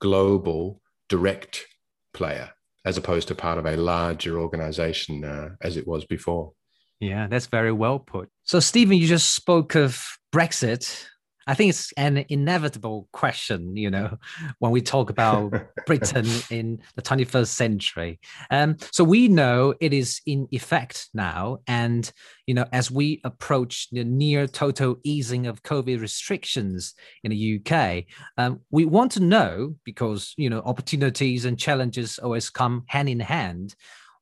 [0.00, 1.66] global direct
[2.12, 2.50] player
[2.84, 6.52] as opposed to part of a larger organization uh, as it was before.
[6.98, 8.28] Yeah, that's very well put.
[8.44, 10.02] So, Stephen, you just spoke of
[10.32, 11.06] Brexit.
[11.50, 14.18] I think it's an inevitable question, you know,
[14.60, 15.52] when we talk about
[15.86, 18.20] Britain in the 21st century.
[18.52, 21.58] Um, so we know it is in effect now.
[21.66, 22.08] And,
[22.46, 28.04] you know, as we approach the near total easing of COVID restrictions in the UK,
[28.38, 33.18] um, we want to know, because, you know, opportunities and challenges always come hand in
[33.18, 33.74] hand,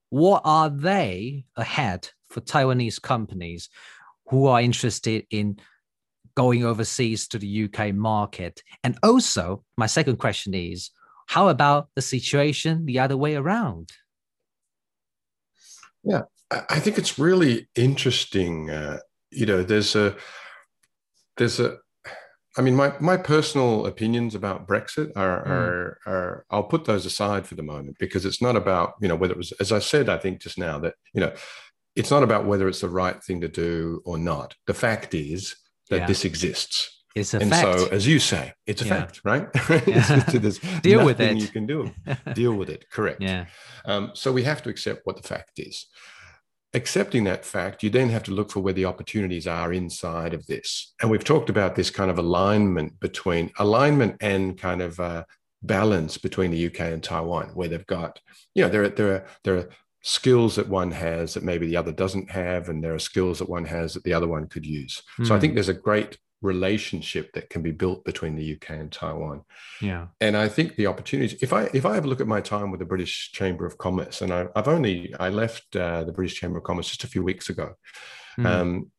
[0.09, 3.69] what are they ahead for Taiwanese companies
[4.29, 5.59] who are interested in
[6.39, 8.63] going overseas to the UK market?
[8.85, 10.91] And also, my second question is
[11.27, 13.91] how about the situation the other way around?
[16.05, 18.71] Yeah, I think it's really interesting.
[18.71, 18.99] Uh,
[19.31, 20.17] you know, there's a,
[21.37, 21.79] there's a,
[22.57, 25.51] I mean, my, my personal opinions about Brexit are, mm.
[25.51, 29.17] are, are, I'll put those aside for the moment because it's not about, you know,
[29.17, 31.33] whether it was, as I said, I think just now that, you know,
[31.97, 34.55] it's not about whether it's the right thing to do or not.
[34.69, 35.57] The fact is,
[35.89, 36.07] that yeah.
[36.07, 36.99] this exists.
[37.15, 37.79] It's a and fact.
[37.79, 39.01] so, as you say, it's a yeah.
[39.01, 39.53] fact, right?
[40.83, 41.37] Deal with it.
[41.37, 41.91] You can do.
[42.35, 42.89] Deal with it.
[42.91, 43.21] Correct.
[43.23, 43.47] Yeah.
[43.85, 45.87] Um, so we have to accept what the fact is.
[46.75, 50.47] Accepting that fact, you then have to look for where the opportunities are inside of
[50.47, 50.95] this.
[51.01, 55.25] And we've talked about this kind of alignment between alignment and kind of uh,
[55.63, 58.21] balance between the UK and Taiwan, where they've got,
[58.55, 59.69] you know, there are there are there are
[60.03, 63.49] skills that one has that maybe the other doesn't have, and there are skills that
[63.49, 65.03] one has that the other one could use.
[65.19, 65.27] Mm.
[65.27, 65.41] So I hmm.
[65.41, 69.43] think there's a great relationship that can be built between the UK and Taiwan.
[69.83, 70.07] Yeah.
[70.21, 72.71] And I think the opportunities, if I if I have a look at my time
[72.71, 76.39] with the British Chamber of Commerce, and I, have only I left uh, the British
[76.39, 77.75] Chamber of Commerce just a few weeks ago.
[78.39, 78.47] Mm.
[78.47, 78.91] Um,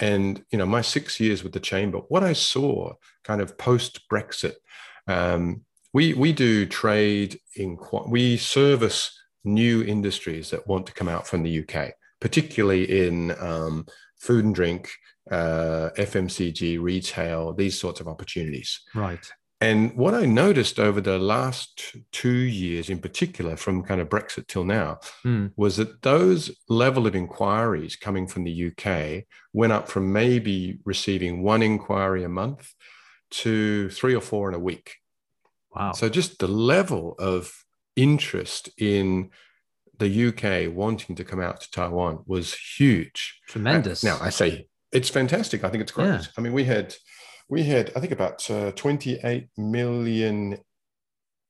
[0.00, 2.92] and you know my six years with the chamber what i saw
[3.24, 4.54] kind of post brexit
[5.06, 11.26] um, we we do trade in we service new industries that want to come out
[11.26, 13.86] from the UK, particularly in um,
[14.18, 14.90] food and drink,
[15.30, 18.80] uh, FMCG, retail, these sorts of opportunities.
[18.94, 19.24] Right.
[19.60, 24.46] And what I noticed over the last two years, in particular, from kind of Brexit
[24.46, 25.50] till now, mm.
[25.56, 31.42] was that those level of inquiries coming from the UK went up from maybe receiving
[31.42, 32.72] one inquiry a month
[33.30, 34.94] to three or four in a week.
[35.74, 35.92] Wow.
[35.92, 37.52] So just the level of
[37.98, 39.30] interest in
[39.98, 43.40] the UK wanting to come out to Taiwan was huge.
[43.48, 44.04] Tremendous.
[44.04, 45.64] now I say it's fantastic.
[45.64, 46.06] I think it's great.
[46.06, 46.22] Yeah.
[46.36, 46.94] I mean, we had
[47.48, 50.58] we had I think about uh, 28 million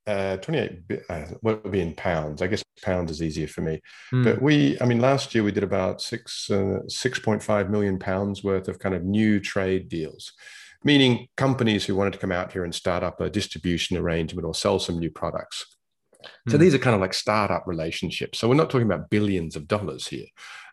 [0.07, 3.79] uh, 28 uh, what would be in pounds i guess pounds is easier for me
[4.11, 4.25] mm.
[4.25, 8.69] but we i mean last year we did about six uh, 6.5 million pounds worth
[8.69, 10.33] of kind of new trade deals
[10.83, 14.55] meaning companies who wanted to come out here and start up a distribution arrangement or
[14.55, 15.77] sell some new products
[16.49, 16.61] so mm.
[16.61, 18.39] these are kind of like startup relationships.
[18.39, 20.27] So we're not talking about billions of dollars here.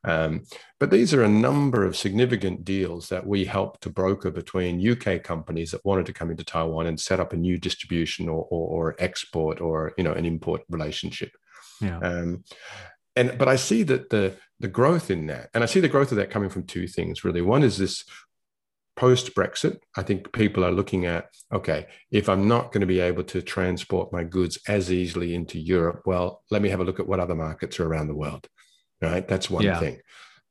[0.03, 0.43] Um,
[0.79, 5.23] but these are a number of significant deals that we helped to broker between UK
[5.23, 8.91] companies that wanted to come into Taiwan and set up a new distribution or, or,
[8.91, 11.31] or export or you know an import relationship.
[11.81, 11.97] Yeah.
[11.99, 12.43] Um,
[13.15, 16.11] and but I see that the the growth in that, and I see the growth
[16.11, 17.41] of that coming from two things really.
[17.41, 18.05] One is this
[18.95, 22.99] post Brexit, I think people are looking at okay, if I'm not going to be
[22.99, 26.99] able to transport my goods as easily into Europe, well, let me have a look
[26.99, 28.47] at what other markets are around the world.
[29.01, 29.27] Right.
[29.27, 29.79] That's one yeah.
[29.79, 29.99] thing.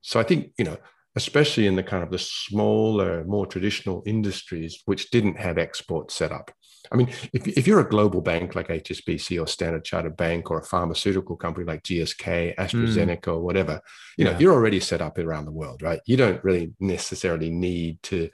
[0.02, 0.76] So I think, you know,
[1.16, 6.32] especially in the kind of the smaller, more traditional industries which didn't have export set
[6.32, 6.50] up.
[6.92, 10.58] I mean, if, if you're a global bank like HSBC or Standard Chartered Bank or
[10.58, 13.34] a pharmaceutical company like GSK, AstraZeneca, mm.
[13.34, 13.80] or whatever,
[14.16, 14.38] you know, yeah.
[14.38, 16.00] you're already set up around the world, right?
[16.06, 18.30] You don't really necessarily need to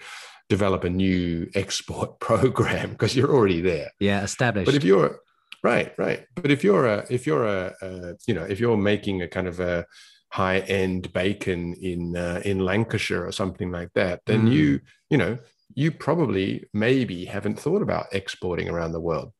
[0.48, 3.90] develop a new export program because you're already there.
[4.00, 4.66] Yeah, established.
[4.66, 5.20] But if you're
[5.62, 6.26] right, right.
[6.34, 9.46] But if you're a, if you're a, a you know, if you're making a kind
[9.46, 9.86] of a
[10.30, 14.52] high end bacon in uh, in Lancashire or something like that, then mm.
[14.52, 15.38] you you know
[15.74, 19.32] you probably maybe haven't thought about exporting around the world.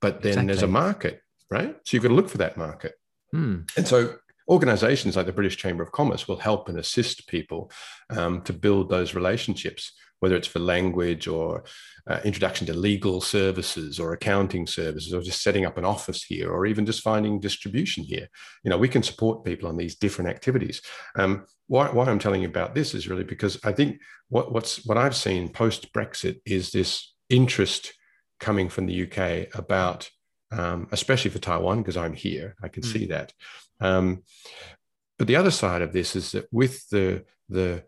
[0.00, 0.46] But then exactly.
[0.46, 1.20] there's a market,
[1.50, 1.76] right?
[1.84, 2.94] So you've got to look for that market.
[3.34, 3.68] Mm.
[3.76, 4.16] And so
[4.48, 7.70] organizations like the British Chamber of Commerce will help and assist people
[8.10, 9.92] um, to build those relationships.
[10.20, 11.64] Whether it's for language or
[12.06, 16.50] uh, introduction to legal services or accounting services or just setting up an office here
[16.50, 18.28] or even just finding distribution here.
[18.64, 20.82] You know we can support people on these different activities.
[21.16, 24.86] Um, why, why i'm telling you about this is really because i think what, what's
[24.86, 27.92] what i've seen post brexit is this interest
[28.38, 30.08] coming from the uk about
[30.52, 32.54] um, especially for taiwan because i'm here.
[32.62, 32.92] I can mm.
[32.92, 33.32] see that.
[33.80, 34.22] Um,
[35.18, 37.84] but the other side of this is that with the the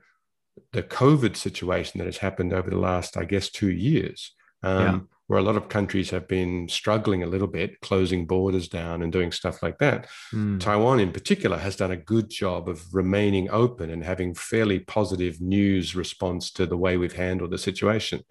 [0.73, 5.01] the COVID situation that has happened over the last, I guess, two years, um, yeah.
[5.27, 9.13] where a lot of countries have been struggling a little bit, closing borders down and
[9.13, 10.07] doing stuff like that.
[10.33, 10.61] Mm.
[10.61, 15.41] Taiwan, in particular, has done a good job of remaining open and having fairly positive
[15.41, 18.23] news response to the way we've handled the situation.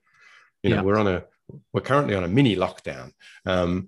[0.63, 0.81] You know, yeah.
[0.81, 1.23] we're on a
[1.71, 3.11] we're currently on a mini lockdown,
[3.45, 3.87] um,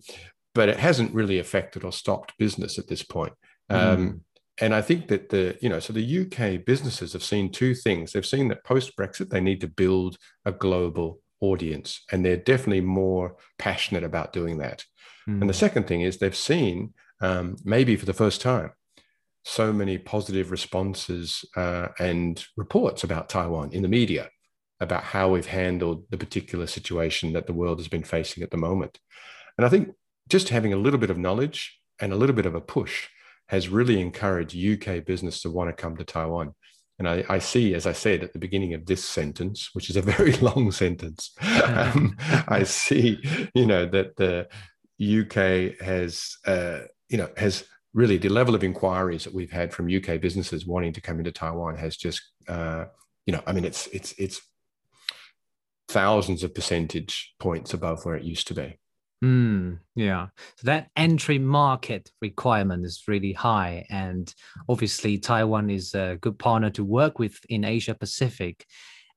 [0.56, 3.34] but it hasn't really affected or stopped business at this point.
[3.70, 4.20] Um, mm
[4.62, 8.12] and I think that the, you know, so the UK businesses have seen two things.
[8.12, 12.82] They've seen that post Brexit, they need to build a global audience, and they're definitely
[12.82, 14.84] more passionate about doing that.
[15.28, 15.42] Mm.
[15.42, 15.60] And the hmm.
[15.60, 18.72] second thing is they've seen, um, maybe for the first time,
[19.46, 24.30] so many positive responses uh, and reports about Taiwan in the media
[24.82, 28.58] about how we've handled the particular situation that the world has been facing at the
[28.58, 29.00] moment.
[29.58, 29.90] And I think
[30.30, 33.08] just having a little bit of knowledge and a little bit of a push
[33.50, 36.54] has really encouraged UK business to want to come to Taiwan.
[37.00, 39.96] And I, I, see, as I said at the beginning of this sentence, which is
[39.96, 41.32] a very long sentence,
[41.66, 42.16] um,
[42.48, 43.20] I see,
[43.56, 44.48] you know, that the
[45.00, 47.64] UK has, uh, you know, has
[47.96, 51.32] really the level of inquiries that we've had from UK businesses wanting to come into
[51.32, 52.86] Taiwan has just, uh,
[53.26, 54.42] you know, I mean, it's it's it's
[55.88, 58.78] thousands of percentage points above where it used to be.
[59.24, 60.28] Mm, yeah.
[60.56, 63.86] So that entry market requirement is really high.
[63.90, 64.34] And
[64.70, 68.66] obviously, Taiwan is a good partner to work with in Asia Pacific.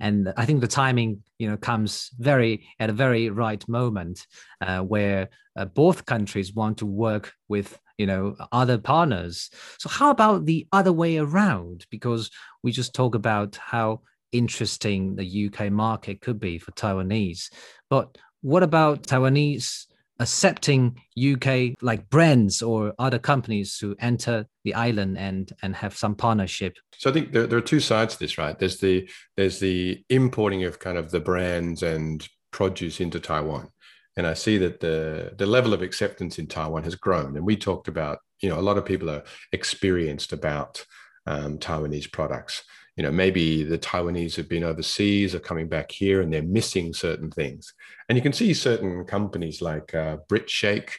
[0.00, 4.26] And I think the timing, you know, comes very at a very right moment
[4.60, 9.50] uh, where uh, both countries want to work with, you know, other partners.
[9.78, 11.86] So how about the other way around?
[11.90, 12.30] Because
[12.64, 14.00] we just talk about how
[14.32, 17.52] interesting the UK market could be for Taiwanese.
[17.88, 19.86] But what about Taiwanese
[20.20, 26.14] accepting UK like brands or other companies to enter the island and and have some
[26.14, 26.76] partnership.
[26.98, 28.58] So I think there, there are two sides to this, right?
[28.58, 33.68] There's the there's the importing of kind of the brands and produce into Taiwan.
[34.16, 37.36] And I see that the the level of acceptance in Taiwan has grown.
[37.36, 40.84] And we talked about, you know, a lot of people are experienced about
[41.26, 42.62] um, Taiwanese products
[42.96, 46.92] you know maybe the taiwanese have been overseas are coming back here and they're missing
[46.92, 47.72] certain things.
[48.08, 50.90] And you can see certain companies like uh, britshake.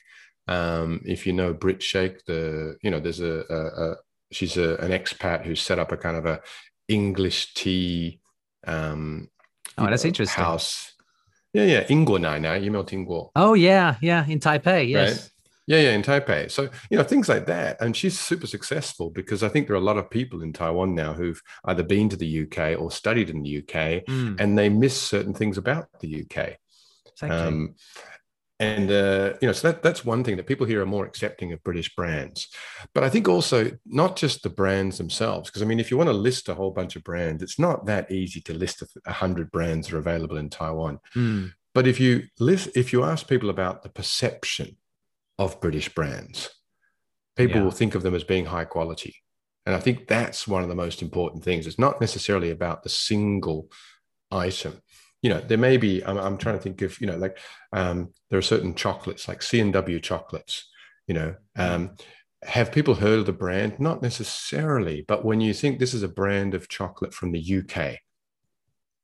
[0.47, 3.95] Um, if you know britshake the you know there's a, a, a
[4.31, 6.41] she's a, an expat who set up a kind of a
[6.89, 8.19] english tea
[8.67, 9.29] um,
[9.77, 10.43] oh that's know, interesting.
[10.43, 10.93] house.
[11.53, 15.29] Yeah yeah Ingo nai now you know oh yeah yeah in taipei yes.
[15.65, 16.51] Yeah, yeah, in Taipei.
[16.51, 17.79] So, you know, things like that.
[17.81, 20.93] And she's super successful because I think there are a lot of people in Taiwan
[20.93, 24.39] now who've either been to the UK or studied in the UK mm.
[24.39, 26.57] and they miss certain things about the UK.
[27.13, 27.29] Exactly.
[27.29, 27.75] Um,
[28.59, 31.51] and uh, you know, so that that's one thing that people here are more accepting
[31.51, 32.47] of British brands.
[32.93, 36.09] But I think also not just the brands themselves, because I mean, if you want
[36.09, 39.51] to list a whole bunch of brands, it's not that easy to list a hundred
[39.51, 40.99] brands that are available in Taiwan.
[41.15, 41.51] Mm.
[41.73, 44.77] But if you list, if you ask people about the perception
[45.37, 46.49] of British brands.
[47.35, 47.63] People yeah.
[47.63, 49.15] will think of them as being high quality.
[49.65, 51.65] And I think that's one of the most important things.
[51.65, 53.69] It's not necessarily about the single
[54.31, 54.81] item.
[55.21, 57.37] You know, there may be, I'm, I'm trying to think of, you know, like
[57.71, 60.69] um, there are certain chocolates like C&W chocolates,
[61.07, 61.95] you know, um,
[62.45, 63.79] have people heard of the brand?
[63.79, 67.99] Not necessarily, but when you think this is a brand of chocolate from the UK,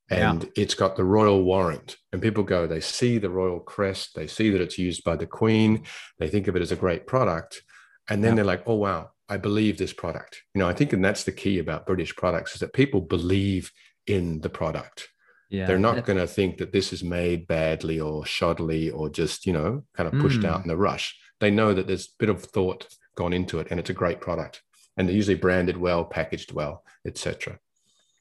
[0.10, 0.50] and yeah.
[0.56, 4.50] it's got the royal warrant and people go they see the royal crest they see
[4.50, 5.84] that it's used by the queen
[6.18, 7.62] they think of it as a great product
[8.10, 8.36] and then yeah.
[8.38, 11.32] they're like oh wow i believe this product you know i think and that's the
[11.32, 13.72] key about british products is that people believe
[14.08, 15.10] in the product
[15.50, 19.46] yeah they're not going to think that this is made badly or shoddily or just
[19.46, 20.50] you know kind of pushed mm.
[20.50, 23.68] out in a rush they know that there's a bit of thought gone into it
[23.70, 24.62] and it's a great product
[24.98, 27.60] and they're usually branded well packaged well etc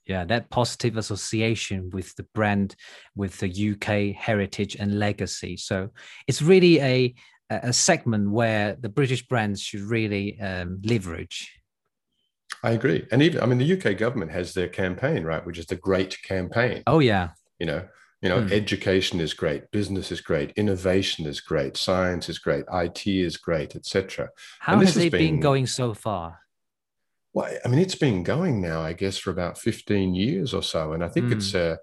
[0.09, 2.75] yeah that positive association with the brand
[3.15, 5.57] with the uk heritage and legacy.
[5.57, 5.91] So
[6.27, 7.15] it's really a
[7.51, 11.55] a segment where the british brands should really um, leverage.
[12.63, 13.07] I agree.
[13.13, 16.21] And even i mean the uk government has their campaign right which is the great
[16.23, 16.83] campaign.
[16.87, 17.31] Oh yeah.
[17.59, 17.89] You know
[18.23, 18.53] you know mm.
[18.53, 23.77] education is great business is great innovation is great science is great it is great
[23.77, 24.29] etc
[24.61, 26.41] how has it been, been going so far
[27.33, 30.93] well, I mean, it's been going now, I guess, for about 15 years or so.
[30.93, 31.33] And I think mm.
[31.33, 31.79] it's, a,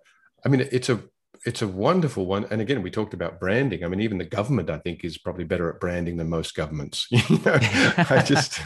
[0.46, 1.02] I mean, it's a
[1.46, 2.46] it's a wonderful one.
[2.50, 3.84] And again, we talked about branding.
[3.84, 7.08] I mean, even the government, I think, is probably better at branding than most governments.
[7.12, 8.62] you know, I just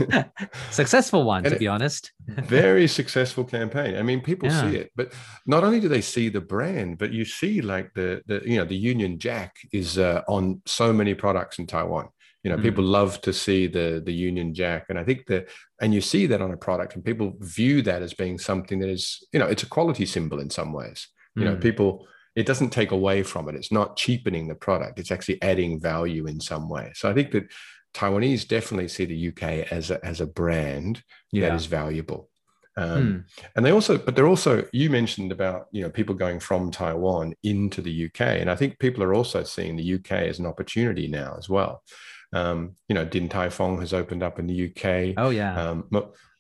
[0.71, 2.11] successful one, to be honest.
[2.27, 3.97] very successful campaign.
[3.97, 4.61] I mean, people yeah.
[4.61, 5.11] see it, but
[5.45, 8.65] not only do they see the brand, but you see like the the you know
[8.65, 12.07] the Union Jack is uh, on so many products in Taiwan.
[12.43, 12.61] You know, mm.
[12.61, 15.49] people love to see the the Union Jack, and I think that,
[15.81, 18.89] and you see that on a product, and people view that as being something that
[18.89, 21.07] is, you know, it's a quality symbol in some ways.
[21.35, 21.45] You mm.
[21.45, 23.55] know, people it doesn't take away from it.
[23.55, 24.99] It's not cheapening the product.
[24.99, 26.91] It's actually adding value in some way.
[26.95, 27.51] So I think that
[27.93, 31.49] Taiwanese definitely see the UK as a, as a brand yeah.
[31.49, 32.29] that is valuable.
[32.77, 33.47] Um, hmm.
[33.55, 37.33] And they also, but they're also, you mentioned about, you know, people going from Taiwan
[37.43, 38.21] into the UK.
[38.21, 41.83] And I think people are also seeing the UK as an opportunity now as well.
[42.31, 45.15] Um, you know, Din Tai Fung has opened up in the UK.
[45.17, 45.59] Oh, yeah.
[45.59, 45.87] Um,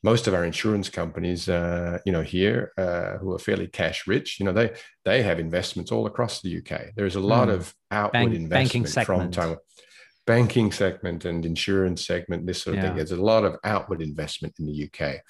[0.03, 4.39] most of our insurance companies, uh, you know, here uh, who are fairly cash rich,
[4.39, 4.71] you know, they
[5.03, 6.95] they have investments all across the UK.
[6.95, 7.53] There is a lot mm.
[7.53, 9.57] of outward Bank, investment from Taiwan,
[10.25, 12.89] banking segment and insurance segment, this sort of yeah.
[12.89, 12.97] thing.
[12.97, 15.21] There's a lot of outward investment in the UK,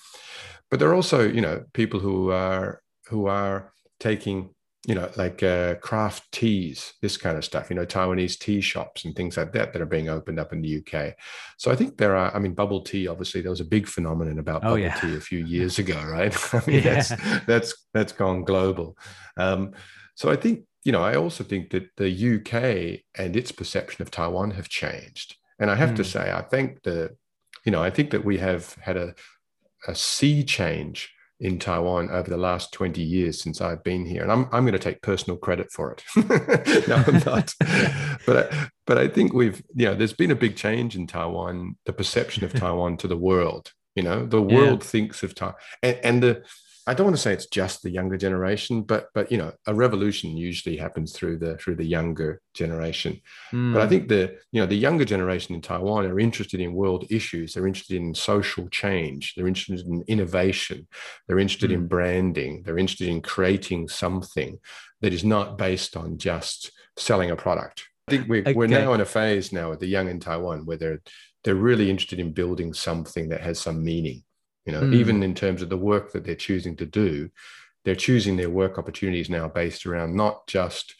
[0.70, 4.54] but there are also, you know, people who are who are taking
[4.88, 9.04] you know, like uh, craft teas, this kind of stuff, you know, Taiwanese tea shops
[9.04, 11.16] and things like that that are being opened up in the UK.
[11.58, 14.40] So I think there are, I mean, bubble tea, obviously, there was a big phenomenon
[14.40, 14.94] about oh, bubble yeah.
[14.96, 16.36] tea a few years ago, right?
[16.54, 16.94] I mean, yeah.
[16.94, 18.98] that's, that's, that's gone global.
[19.36, 19.74] Um,
[20.16, 24.12] so I think, you know, I also think that the UK and its perception of
[24.12, 25.36] Taiwan have changed.
[25.60, 25.98] And I have mm.
[25.98, 26.10] to hmm.
[26.10, 27.18] say, I think the,
[27.66, 29.14] you know, I think that we have had a,
[29.88, 34.24] a sea change in Taiwan over the last 20 years since I've been here.
[34.24, 36.04] And I'm, I'm going to take personal credit for it.
[36.88, 37.54] no, I'm not.
[38.26, 41.78] but, I, but I think we've, you know, there's been a big change in Taiwan,
[41.86, 43.72] the perception of Taiwan to the world.
[43.96, 44.90] You know, the world yeah.
[44.90, 45.56] thinks of Taiwan.
[45.82, 46.44] And, and the,
[46.90, 49.76] I don't want to say it's just the younger generation, but but you know, a
[49.76, 53.22] revolution usually happens through the through the younger generation.
[53.52, 53.74] Mm.
[53.74, 57.06] But I think the you know the younger generation in Taiwan are interested in world
[57.12, 57.54] issues.
[57.54, 59.36] They're interested in social change.
[59.36, 60.88] They're interested in innovation.
[61.28, 61.76] They're interested mm.
[61.76, 61.88] in hmm.
[61.88, 62.64] branding.
[62.64, 64.58] They're interested in creating something
[65.02, 67.86] that is not based on just selling a product.
[68.08, 68.54] I think we're, okay.
[68.54, 71.02] we're now in a phase now with the young in Taiwan where they're
[71.44, 74.24] they're really interested in building something that has some meaning
[74.70, 74.94] you know mm.
[74.94, 77.28] even in terms of the work that they're choosing to do
[77.84, 80.94] they're choosing their work opportunities now based around not just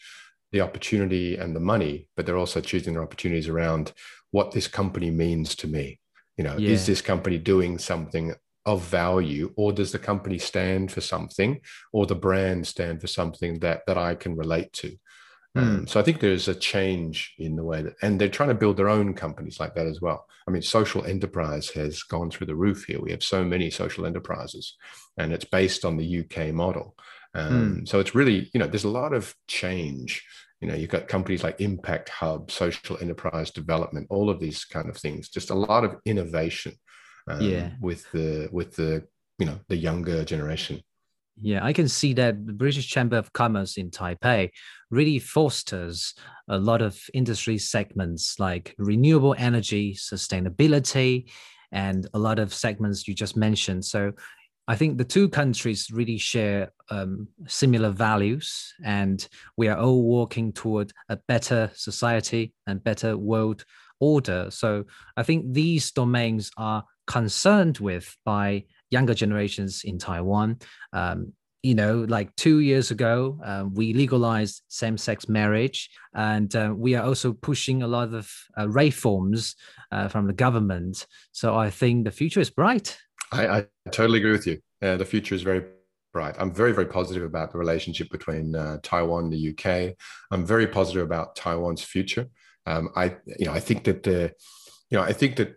[0.50, 3.92] the opportunity and the money but they're also choosing their opportunities around
[4.32, 6.00] what this company means to me
[6.36, 6.70] you know yeah.
[6.70, 8.34] is this company doing something
[8.66, 11.60] of value or does the company stand for something
[11.92, 14.96] or the brand stand for something that that i can relate to
[15.56, 15.88] Mm.
[15.88, 18.76] So I think there's a change in the way that, and they're trying to build
[18.76, 20.26] their own companies like that as well.
[20.46, 23.00] I mean, social enterprise has gone through the roof here.
[23.00, 24.76] We have so many social enterprises,
[25.18, 26.96] and it's based on the UK model.
[27.34, 27.88] Um, mm.
[27.88, 30.24] So it's really, you know, there's a lot of change.
[30.60, 34.88] You know, you've got companies like Impact Hub, Social Enterprise Development, all of these kind
[34.88, 35.28] of things.
[35.30, 36.74] Just a lot of innovation.
[37.28, 37.70] Um, yeah.
[37.80, 39.06] With the with the
[39.38, 40.82] you know the younger generation.
[41.36, 44.50] Yeah, I can see that the British Chamber of Commerce in Taipei
[44.90, 46.14] really fosters
[46.48, 51.30] a lot of industry segments like renewable energy, sustainability,
[51.72, 53.84] and a lot of segments you just mentioned.
[53.84, 54.12] So
[54.68, 59.26] I think the two countries really share um, similar values, and
[59.56, 63.64] we are all working toward a better society and better world
[63.98, 64.48] order.
[64.50, 64.84] So
[65.16, 70.58] I think these domains are concerned with by younger generations in Taiwan.
[70.92, 71.32] Um,
[71.62, 75.90] you know, like two years ago, uh, we legalized same sex marriage.
[76.14, 79.56] And uh, we are also pushing a lot of uh, reforms
[79.92, 81.06] uh, from the government.
[81.32, 82.96] So I think the future is bright.
[83.30, 84.60] I, I totally agree with you.
[84.80, 85.62] the future is very
[86.12, 86.34] bright.
[86.38, 89.94] I'm very, very positive about the relationship between uh, Taiwan and the UK.
[90.30, 92.28] I'm very positive about Taiwan's future.
[92.66, 94.32] Um, I, you know, I think that the,
[94.90, 95.56] you know, I think that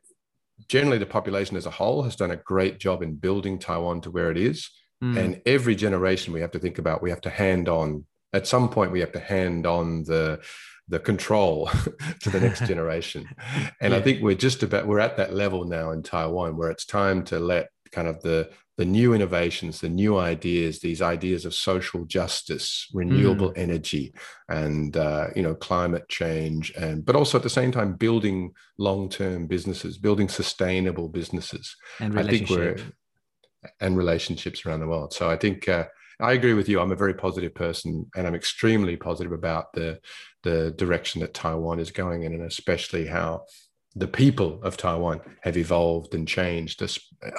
[0.68, 4.11] generally the population as a whole has done a great job in building Taiwan to
[4.11, 4.70] where it is.
[5.03, 5.18] Mm.
[5.18, 8.70] And every generation we have to think about, we have to hand on, at some
[8.70, 10.39] point, we have to hand on the,
[10.88, 11.70] the control
[12.22, 13.28] to the next generation.
[13.82, 13.99] And yeah.
[13.99, 17.24] I think we're just about, we're at that level now in Taiwan where it's time
[17.26, 22.05] to let kind of the, the new innovations, the new ideas, these ideas of social
[22.05, 23.57] justice, renewable mm.
[23.57, 24.13] energy,
[24.49, 29.47] and uh, you know climate change, and but also at the same time building long-term
[29.47, 31.76] businesses, building sustainable businesses.
[31.99, 32.78] And I think we're
[33.80, 35.13] and relationships around the world.
[35.13, 35.86] So I think uh,
[36.19, 36.80] I agree with you.
[36.80, 39.99] I'm a very positive person, and I'm extremely positive about the
[40.43, 43.45] the direction that Taiwan is going in, and especially how
[43.96, 46.82] the people of Taiwan have evolved and changed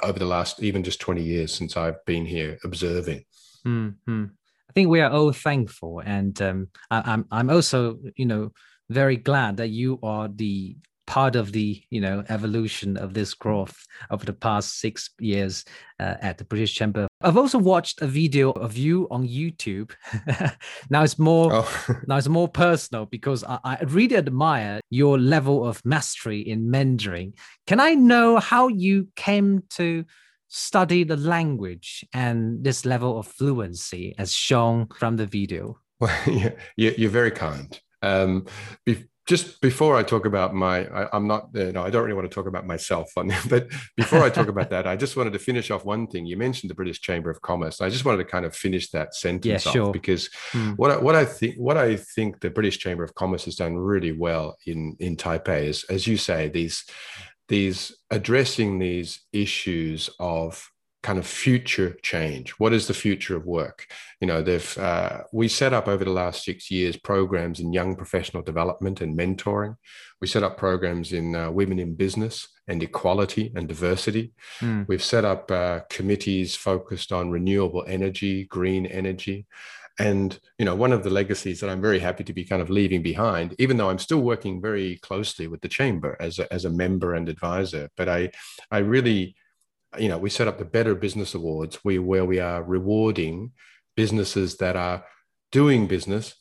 [0.03, 3.23] over the last even just 20 years since I've been here observing.
[3.67, 4.25] Mm-hmm.
[4.69, 8.51] I think we are all thankful, and um, I, I'm I'm also you know
[8.89, 10.77] very glad that you are the
[11.07, 15.63] part of the you know evolution of this growth over the past six years
[15.99, 17.07] uh, at the British Chamber.
[17.21, 19.91] I've also watched a video of you on YouTube.
[20.89, 22.01] now it's more oh.
[22.07, 27.33] now it's more personal because I, I, really admire your level of mastery in Mandarin.
[27.67, 30.05] Can I know how you came to
[30.47, 35.79] study the language and this level of fluency as shown from the video?
[35.97, 37.79] Well, you're very kind.
[38.01, 38.47] Um,
[39.25, 42.29] just before I talk about my, I, am not, you know, I don't really want
[42.29, 43.67] to talk about myself on but
[43.97, 46.25] before I talk about that, I just wanted to finish off one thing.
[46.25, 47.81] You mentioned the British Chamber of Commerce.
[47.81, 49.91] I just wanted to kind of finish that sentence yeah, sure.
[49.91, 50.71] because hmm.
[50.71, 53.75] what I, what I think, what I think the British Chamber of Commerce has done
[53.75, 56.85] really well in in Taipei is, as you say, these
[57.47, 60.69] these addressing these issues of
[61.05, 62.49] kind of future change.
[62.53, 63.85] What is the future of work?
[64.19, 67.95] You know, they've uh, we set up over the last six years programs in young
[67.95, 69.77] professional development and mentoring.
[70.19, 74.33] We set up programs in uh, women in business and equality and diversity.
[74.61, 74.87] Mm.
[74.87, 79.45] We've set up uh, committees focused on renewable energy, green energy.
[79.99, 82.71] And you know, one of the legacies that I'm very happy to be kind of
[82.71, 86.65] leaving behind, even though I'm still working very closely with the chamber as a, as
[86.65, 88.31] a member and advisor, but I
[88.71, 89.35] I really
[89.99, 93.51] you know, we set up the Better Business Awards, we, where we are rewarding
[93.95, 95.05] businesses that are
[95.51, 96.35] doing business,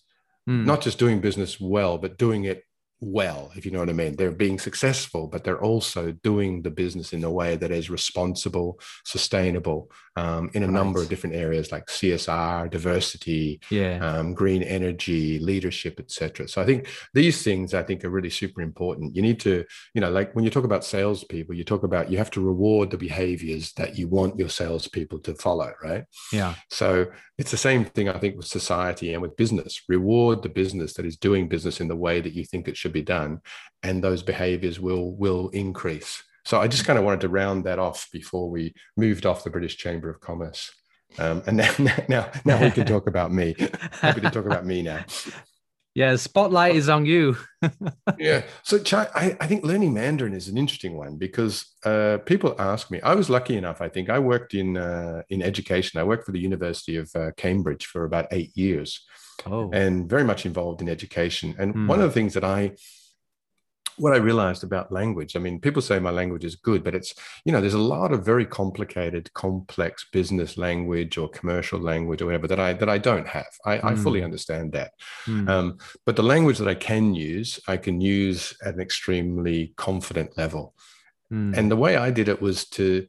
[0.48, 0.64] mm.
[0.64, 2.64] not just doing business well, but doing it
[3.00, 4.16] well, if you know what I mean.
[4.16, 8.80] They're being successful, but they're also doing the business in a way that is responsible,
[9.04, 10.72] sustainable, um, in a right.
[10.72, 13.98] number of different areas like CSR, diversity, yeah.
[13.98, 16.46] um, green energy, leadership, etc.
[16.48, 19.16] So I think these things I think are really super important.
[19.16, 22.18] You need to, you know, like when you talk about salespeople, you talk about you
[22.18, 26.04] have to reward the behaviors that you want your salespeople to follow, right?
[26.32, 26.54] Yeah.
[26.70, 27.06] So
[27.36, 29.82] it's the same thing I think with society and with business.
[29.88, 32.92] Reward the business that is doing business in the way that you think it should
[32.92, 33.40] be done,
[33.82, 36.22] and those behaviors will will increase.
[36.44, 39.50] So I just kind of wanted to round that off before we moved off the
[39.50, 40.70] British Chamber of Commerce.
[41.18, 43.54] Um, and now, now, now we can talk about me.
[44.00, 45.04] Happy to talk about me now.
[45.96, 47.36] Yeah, spotlight is on you.
[48.18, 48.42] yeah.
[48.64, 53.00] So I, I think learning Mandarin is an interesting one because uh, people ask me.
[53.02, 53.80] I was lucky enough.
[53.80, 56.00] I think I worked in uh, in education.
[56.00, 59.06] I worked for the University of uh, Cambridge for about eight years,
[59.46, 59.70] oh.
[59.72, 61.54] and very much involved in education.
[61.60, 61.86] And mm.
[61.86, 62.72] one of the things that I
[63.96, 67.14] what I realized about language, I mean, people say my language is good, but it's,
[67.44, 72.26] you know, there's a lot of very complicated, complex business language or commercial language or
[72.26, 73.52] whatever that I that I don't have.
[73.64, 73.84] I, mm.
[73.84, 74.26] I fully hmm.
[74.26, 74.92] understand that.
[75.26, 75.48] Mm.
[75.48, 80.36] Um, but the language that I can use, I can use at an extremely confident
[80.36, 80.74] level.
[81.32, 81.56] Mm.
[81.56, 83.06] And the way I did it was to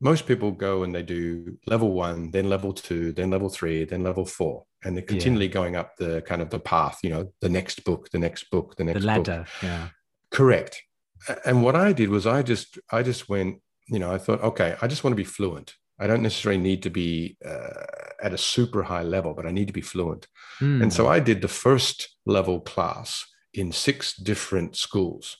[0.00, 4.02] most people go and they do level one, then level two, then level three, then
[4.02, 5.52] level four, and they're continually yeah.
[5.52, 6.98] going up the kind of the path.
[7.02, 9.38] You know, the next book, the next book, the next the ladder.
[9.38, 9.62] Book.
[9.62, 9.88] Yeah.
[10.30, 10.82] Correct.
[11.44, 14.76] And what I did was I just I just went, you know, I thought, okay,
[14.80, 15.74] I just want to be fluent.
[15.98, 17.84] I don't necessarily need to be uh,
[18.22, 20.26] at a super high level, but I need to be fluent.
[20.60, 20.82] Mm.
[20.82, 25.36] And so I did the first level class in six different schools.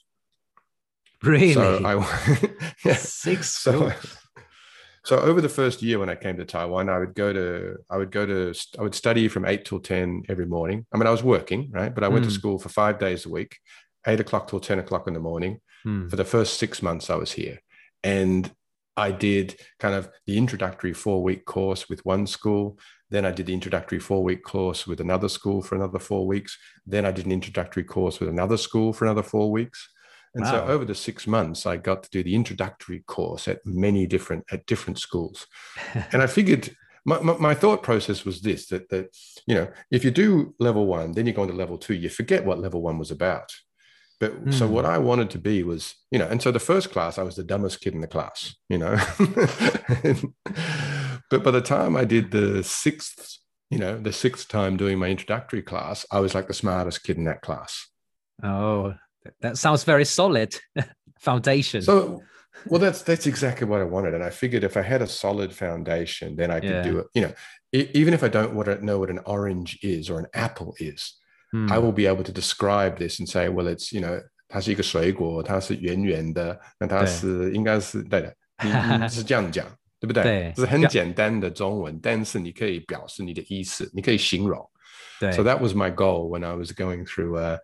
[1.23, 1.55] Really?
[1.55, 1.95] So I
[2.85, 2.95] yeah.
[2.95, 3.93] six schools.
[4.03, 4.09] So,
[5.05, 7.97] so over the first year when I came to Taiwan, I would go to I
[7.97, 10.87] would go to I would study from eight till ten every morning.
[10.93, 11.95] I mean, I was working, right?
[11.95, 12.29] But I went mm.
[12.29, 12.39] to hmm.
[12.39, 13.59] school for five days a week,
[14.07, 16.09] eight o'clock till 10 o'clock in the morning hmm.
[16.09, 17.61] for the first six months I was here.
[18.03, 18.51] And
[18.97, 22.79] I did kind of the introductory four week course with one school.
[23.09, 26.59] Then I did the introductory four week course with another school for another four weeks.
[26.87, 29.89] Then I did an introductory course with another school for another four weeks.
[30.35, 30.51] And wow.
[30.51, 34.45] so over the six months, I got to do the introductory course at many different
[34.53, 35.47] at different schools.
[36.13, 40.05] and I figured my, my, my, thought process was this that that you know if
[40.05, 42.99] you do level one, then you go into level two, you forget what level one
[42.99, 43.51] was about.
[44.21, 44.55] But mm.
[44.55, 44.91] so what hmm.
[44.91, 47.43] I wanted to be was, you know, and so the first class, I was the
[47.43, 48.91] dumbest kid in the class, you know.
[51.31, 53.39] but by the time I did the sixth,
[53.71, 57.17] you know, the sixth time doing my introductory class, I was like the smartest kid
[57.17, 57.89] in that class.
[58.43, 58.95] Oh,
[59.41, 60.55] that sounds very solid
[61.19, 61.81] foundation.
[61.81, 62.23] So
[62.67, 65.55] well that's that's exactly what i wanted and i figured if i had a solid
[65.55, 66.83] foundation then i could yeah.
[66.83, 67.33] do it you know
[67.73, 71.20] even if i don't want to know what an orange is or an apple is
[71.70, 78.70] I will be able to describe this and say, well, it's you know，它是一个水果，它是圆圆的，那它是应该是对的，你
[79.04, 79.66] 你是这样讲，
[80.00, 80.24] 对不对？
[80.24, 84.70] 对，这是很简单的中文，但是你可以表示你的意思，你可以形容。
[85.20, 87.60] 对，So that was my goal when I was going through uh,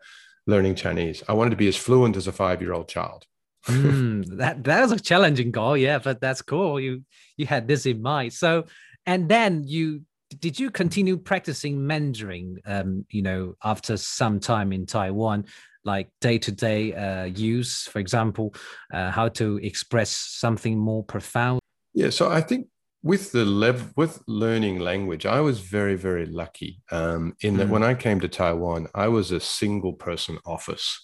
[0.45, 1.21] learning Chinese.
[1.27, 3.23] I wanted to be as fluent as a five-year-old child.
[3.67, 6.79] mm, that that was a challenging goal, yeah, but that's cool.
[6.79, 7.03] You
[7.35, 8.33] you had this in mind.
[8.33, 8.65] So,
[9.05, 12.58] and then you did you continue practicing Mandarin?
[12.66, 15.46] Um, you know, after some time in Taiwan,
[15.84, 18.54] like day-to-day uh, use, for example,
[18.92, 21.60] uh, how to express something more profound?
[21.94, 22.66] Yeah, so I think
[23.02, 26.82] with the level with learning language, I was very very lucky.
[26.90, 27.70] Um, in that, mm.
[27.70, 31.02] when I came to Taiwan, I was a single person office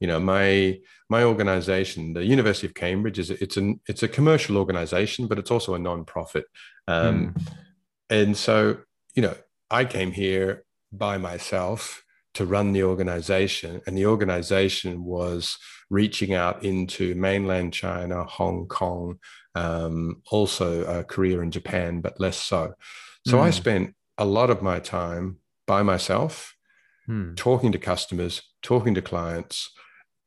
[0.00, 4.56] you know my my organization the university of cambridge is it's an it's a commercial
[4.56, 6.44] organization but it's also a non-profit
[6.86, 7.42] um, mm.
[8.10, 8.78] And so
[9.14, 9.34] you know
[9.70, 12.04] i came here by myself
[12.34, 15.58] to run the organization and the organization was
[15.90, 19.18] reaching out into mainland china hong kong
[19.54, 22.72] um, also uh, korea and japan but less so
[23.26, 23.42] so mm.
[23.42, 26.54] i spent a lot of my time by myself
[27.08, 27.36] mm.
[27.36, 29.70] talking to customers talking to clients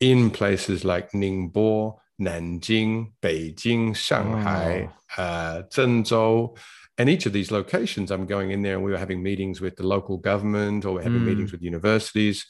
[0.02, 5.22] in places like Ningbo, Nanjing, Beijing, Shanghai, oh.
[5.22, 6.58] uh, Zhengzhou.
[6.98, 9.76] And each of these locations, I'm going in there and we were having meetings with
[9.76, 11.26] the local government or we're having mm.
[11.26, 12.46] meetings with universities.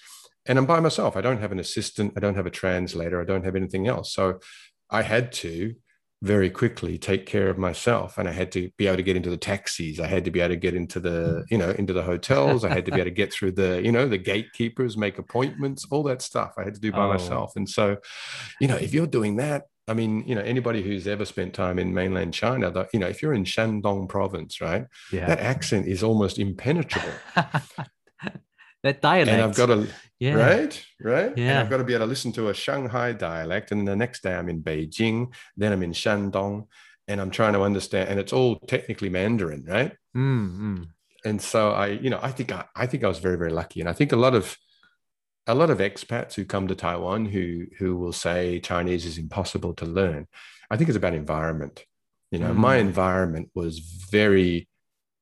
[0.46, 1.16] And I'm by myself.
[1.16, 2.14] I don't have an assistant.
[2.18, 3.22] I don't have a translator.
[3.22, 4.14] I don't have anything else.
[4.14, 4.40] So
[4.90, 5.76] I had to
[6.24, 9.30] very quickly take care of myself and i had to be able to get into
[9.30, 12.04] the taxis i had to be able to get into the you know into the
[12.04, 15.18] hotels i had to be able to get through the you know the gatekeepers make
[15.18, 17.14] appointments all that stuff i had to do by oh.
[17.14, 17.98] myself and so
[18.60, 21.78] you know if you're doing that I mean, you know, anybody who's ever spent time
[21.78, 25.26] in mainland China, that you know, if you're in Shandong province, right, yeah.
[25.26, 27.12] that accent is almost impenetrable.
[27.36, 29.30] that dialect.
[29.30, 29.88] And I've got to,
[30.22, 30.36] yeah.
[30.36, 31.36] right, right.
[31.36, 31.50] Yeah.
[31.50, 33.72] And I've got to be able to listen to a Shanghai dialect.
[33.72, 36.68] And the next day I'm in Beijing, then I'm in Shandong,
[37.08, 38.10] and I'm trying to understand.
[38.10, 39.94] And it's all technically Mandarin, right?
[40.16, 40.84] Mm-hmm.
[41.26, 43.80] And so I, you know, I think I, I think I was very, very lucky.
[43.80, 44.56] And I think a lot of
[45.48, 49.74] a lot of expats who come to Taiwan who who will say Chinese is impossible
[49.76, 50.28] to learn.
[50.70, 51.84] I think it's about environment.
[52.30, 52.58] You know, mm.
[52.58, 54.70] my environment was very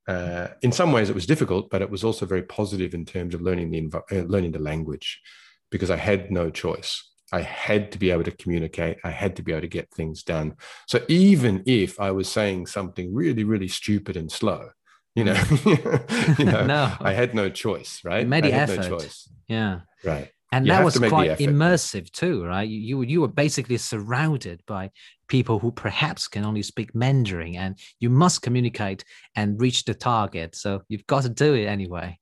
[0.10, 3.36] uh, in some ways it was difficult, but it was also very positive in terms
[3.36, 5.22] of learning the uh, learning the language,
[5.70, 6.92] because I had no choice.
[7.32, 8.98] I had to be able to communicate.
[9.04, 10.56] I had to be able to get things done.
[10.88, 14.70] So even if I was saying something really, really stupid and slow,
[15.14, 15.40] you know,
[16.40, 16.92] you know, no.
[17.00, 18.24] I had no choice, right?
[18.24, 18.90] You made the effort.
[18.90, 19.30] No choice.
[19.48, 19.82] Yeah.
[20.04, 22.68] Right and you that was quite immersive too right?
[22.68, 24.92] You, you you were basically surrounded by
[25.28, 29.04] people who perhaps can only speak mandarin and you must communicate
[29.36, 30.56] and reach the target.
[30.56, 32.18] So you've got to do it anyway.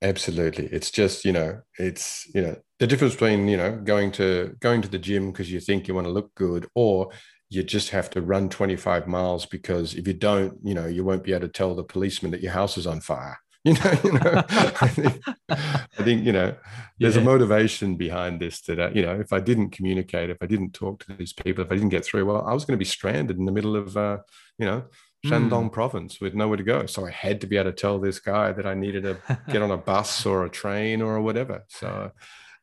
[0.00, 0.66] Absolutely.
[0.66, 4.82] It's just you know it's you know the difference between you know going to going
[4.82, 7.10] to the gym because you think you want to look good or
[7.50, 11.24] you just have to run 25 miles because if you don't you know you won't
[11.24, 14.12] be able to tell the policeman that your house is on fire you know, you
[14.12, 16.54] know I, think, I think you know
[16.98, 17.22] there's yeah.
[17.22, 20.74] a motivation behind this that uh, you know if I didn't communicate, if I didn't
[20.74, 22.84] talk to these people, if I didn't get through, well, I was going to be
[22.84, 24.18] stranded in the middle of uh,
[24.58, 24.84] you know
[25.26, 25.72] Shandong mm.
[25.72, 26.86] province with nowhere to go.
[26.86, 29.18] So I had to be able to tell this guy that I needed to
[29.50, 31.64] get on a bus or a train or whatever.
[31.68, 32.12] So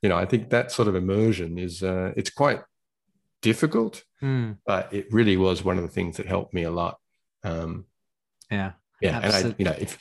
[0.02, 2.62] you know, I think that sort of immersion is uh, it's quite
[3.41, 4.58] difficult, mm.
[4.66, 7.00] but it really was one of the things that helped me a lot.
[7.43, 7.86] Um,
[8.50, 8.72] yeah,
[9.02, 9.50] yeah, Absolutely.
[9.50, 9.98] and I, you know, if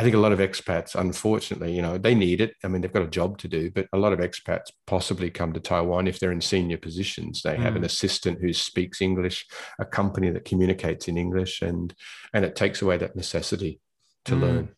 [0.00, 2.54] I think a lot of expats, unfortunately, you know, they need it.
[2.64, 5.52] I mean, they've got a job to do, but a lot of expats possibly come
[5.52, 7.42] to Taiwan if they're in senior positions.
[7.42, 7.58] They mm.
[7.58, 7.84] have an mm.
[7.84, 9.46] assistant who speaks English,
[9.78, 11.94] a company that communicates in English, and
[12.32, 13.78] and it takes away that necessity
[14.24, 14.40] to mm.
[14.40, 14.68] learn.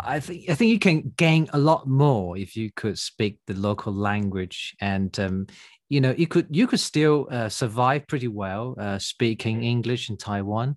[0.00, 3.54] I think I think you can gain a lot more if you could speak the
[3.54, 5.48] local language, and um,
[5.88, 10.16] you know you could you could still uh, survive pretty well uh, speaking English in
[10.16, 10.76] Taiwan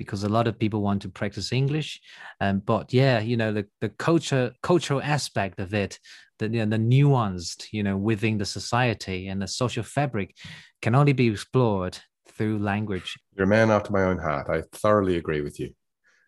[0.00, 2.00] because a lot of people want to practice English.
[2.40, 5.98] Um, but yeah, you know, the, the culture cultural aspect of it,
[6.38, 10.34] the, you know, the nuanced, you know, within the society and the social fabric
[10.80, 11.98] can only be explored
[12.30, 13.18] through language.
[13.36, 14.48] You're a man after my own heart.
[14.48, 15.74] I thoroughly agree with you.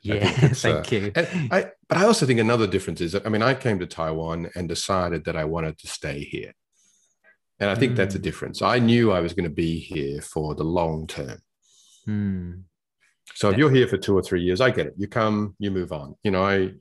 [0.02, 0.28] Yeah,
[0.64, 1.12] thank uh, you.
[1.50, 4.50] I, but I also think another difference is that, I mean, I came to Taiwan
[4.54, 6.52] and decided that I wanted to stay here.
[7.58, 7.96] And I think mm.
[7.96, 8.24] that's a hmm.
[8.24, 8.60] difference.
[8.60, 11.38] I knew I was going to be here for the long term.
[12.06, 12.64] Mm.
[13.34, 14.94] So if you're here for two or three years, I get it.
[14.96, 16.16] You come, you move on.
[16.22, 16.72] You know, I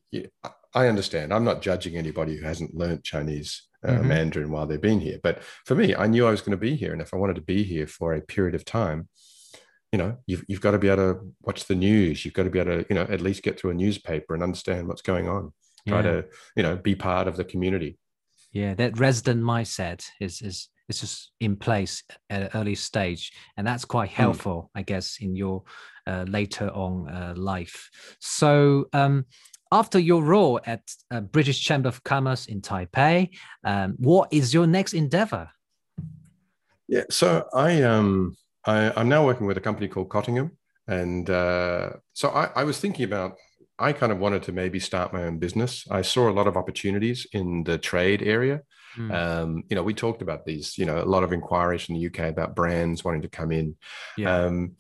[0.74, 1.34] I understand.
[1.34, 4.08] I'm not judging anybody who hasn't learned Chinese uh, mm-hmm.
[4.08, 5.20] Mandarin while they've been here.
[5.22, 7.36] But for me, I knew I was going to be here, and if I wanted
[7.36, 9.08] to be here for a period of time,
[9.92, 12.24] you know, you've you've got to be able to watch the news.
[12.24, 14.44] You've got to be able to, you know, at least get through a newspaper and
[14.44, 15.54] understand what's going on.
[15.88, 16.04] Try yeah.
[16.04, 16.26] to,
[16.56, 17.98] you know, be part of the community.
[18.52, 23.66] Yeah, that resident mindset is is is just in place at an early stage, and
[23.66, 24.22] that's quite hmm.
[24.22, 24.80] helpful, mm.
[24.80, 25.64] I guess, in your
[26.08, 27.90] uh, later on uh, life.
[28.20, 29.26] So, um,
[29.72, 30.82] after your role at
[31.12, 33.30] uh, British Chamber of Commerce in Taipei,
[33.64, 35.50] um, what is your next endeavor?
[36.88, 38.36] Yeah, so I um
[38.66, 42.80] I, am now working with a company called Cottingham, and uh, so I, I was
[42.80, 43.38] thinking about
[43.80, 45.88] I kind of wanted to maybe start my own business.
[45.90, 48.62] I saw a lot of opportunities in the trade area.
[48.98, 49.12] Mm.
[49.14, 52.06] Um, you know, we talked about these, you know, a lot of inquiries from the
[52.06, 53.76] UK about brands wanting to come in.
[54.18, 54.36] Yeah.
[54.36, 54.76] Um,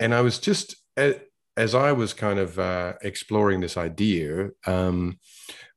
[0.00, 5.18] and I was just, as I was kind of uh, exploring this idea, um,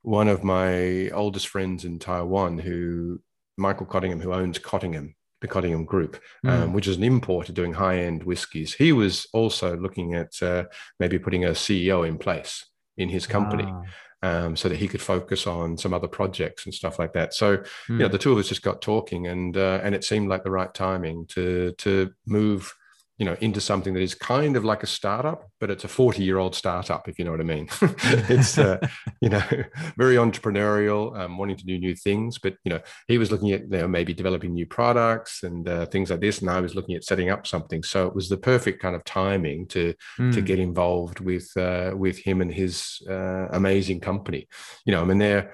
[0.01, 3.19] one of my oldest friends in Taiwan, who
[3.57, 6.49] Michael Cottingham, who owns Cottingham, the Cottingham Group, mm.
[6.49, 8.74] um, which is an importer doing high end whiskies.
[8.74, 10.65] He was also looking at uh,
[10.99, 12.65] maybe putting a CEO in place
[12.97, 13.67] in his company.
[13.67, 13.84] Ah.
[14.26, 17.34] Um, so that he could focus on some other projects and stuff like that.
[17.34, 17.65] So, mm.
[17.89, 18.13] you know, hmm.
[18.13, 20.74] the two of us just got talking, and uh, and it seemed like the right
[20.74, 22.74] timing to to move
[23.18, 26.24] you know into something that is kind of like a startup but it's a 40
[26.24, 28.80] year old startup if you know what i mean it's uh,
[29.22, 29.43] you know
[29.97, 33.61] very entrepreneurial um, wanting to do new things but you know he was looking at
[33.61, 36.95] you know maybe developing new products and uh, things like this and i was looking
[36.95, 40.34] at setting up something so it was the perfect kind of timing to mm.
[40.34, 40.45] to hmm.
[40.45, 44.47] get involved with uh, with him and his uh, amazing company
[44.86, 45.53] you know i mean they're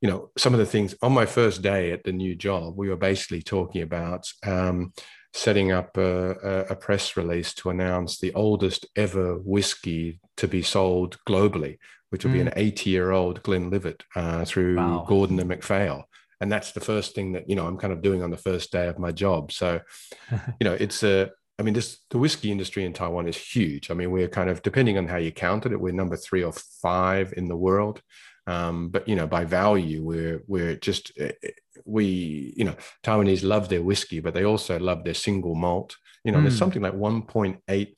[0.00, 2.88] you know some of the things on my first day at the new job we
[2.88, 4.92] were basically talking about um,
[5.34, 11.18] setting up a, a, press release to announce the oldest ever whiskey to be sold
[11.28, 11.78] globally,
[12.10, 12.34] which will mm.
[12.34, 12.58] be an hmm.
[12.58, 15.04] 80 year old Glenlivet uh, through wow.
[15.06, 16.08] Gordon and MacPhail.
[16.40, 18.72] And that's the first thing that, you know, I'm kind of doing on the first
[18.72, 19.52] day of my job.
[19.52, 19.80] So,
[20.30, 23.90] you know, it's a, I mean, this the whiskey industry in Taiwan is huge.
[23.90, 26.52] I mean, we're kind of depending on how you counted it, we're number three or
[26.52, 28.00] five in the world.
[28.48, 31.50] Um, but you know, by value, we're we're just eh, eh,
[31.84, 35.96] we you know Taiwanese love their whiskey, but they also love their single malt.
[36.24, 36.42] You know, mm.
[36.42, 36.58] there's hmm.
[36.58, 37.94] something like 1.8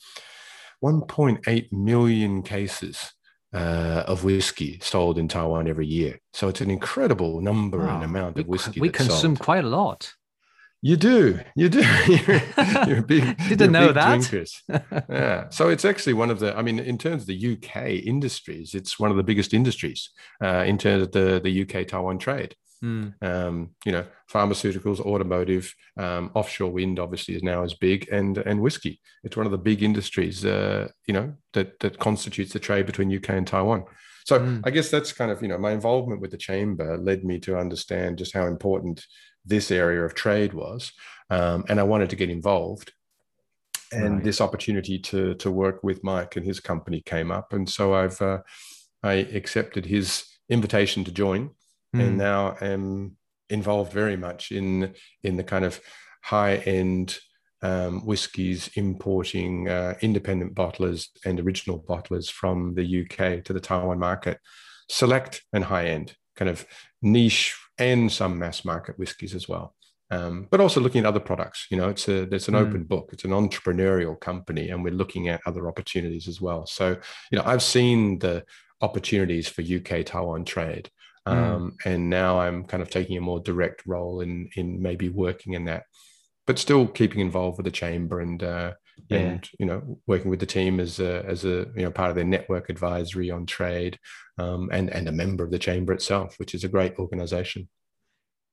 [0.83, 3.13] 1.8 million cases
[3.53, 6.19] uh, of whiskey sold in Taiwan every year.
[6.33, 7.97] So it's an incredible number wow.
[7.97, 8.81] and amount of whiskey.
[8.81, 9.41] We, we consume sold.
[9.41, 10.13] quite a lot.
[10.83, 11.81] You do, you do.
[12.09, 12.43] you're,
[12.87, 13.37] you're big.
[13.49, 14.21] Didn't you're know big that.
[14.21, 14.63] Drinkers.
[15.11, 15.49] yeah.
[15.51, 16.57] So it's actually one of the.
[16.57, 20.11] I mean, in terms of the UK industries, it's one of the biggest industries
[20.43, 22.55] uh, in terms of the the UK Taiwan trade.
[22.83, 23.13] Mm.
[23.23, 28.63] Um, you know, pharmaceuticals, automotive, um, offshore wind, obviously is now as big, and and
[28.63, 29.01] whiskey.
[29.23, 30.47] It's one of the big industries.
[30.47, 33.85] Uh, you know that that constitutes the trade between UK and Taiwan.
[34.25, 34.63] So mm.
[34.65, 37.59] I guess that's kind of you know my involvement with the chamber led me to
[37.59, 39.05] understand just how important
[39.45, 40.93] this area of trade was,
[41.31, 42.93] um, and I wanted to get involved.
[43.93, 44.25] And right.
[44.25, 48.23] this opportunity to to work with Mike and his company came up, and so I've
[48.23, 48.39] uh,
[49.03, 51.49] I accepted his invitation to join,
[51.95, 52.01] mm.
[52.01, 52.17] and hmm.
[52.19, 53.17] now am
[53.49, 55.81] involved very much in in the kind of
[56.23, 57.19] high end
[57.63, 63.99] um, whiskies importing uh, independent bottlers and original bottlers from the UK to the Taiwan
[63.99, 64.39] market,
[64.89, 66.67] select and high end, kind of
[67.03, 69.75] niche and some mass market whiskies as well.
[70.13, 71.67] Um, but also looking at other products.
[71.71, 72.67] You know, it's a it's an mm.
[72.67, 73.11] open book.
[73.13, 76.67] It's an entrepreneurial company, and we're looking at other opportunities as well.
[76.67, 76.97] So,
[77.31, 78.45] you know, I've seen the
[78.81, 80.91] opportunities for UK Taiwan trade,
[81.27, 81.33] hmm.
[81.33, 81.93] um, mm.
[81.93, 85.67] and now I'm kind of taking a more direct role in in maybe working in
[85.67, 85.85] that,
[86.45, 88.73] but still keeping involved with the chamber and uh,
[89.09, 89.19] yeah.
[89.19, 92.17] and you know working with the team as a as a you know part of
[92.17, 93.99] their network advisory on trade
[94.39, 97.69] um, and and a member of the chamber itself which is a great organization.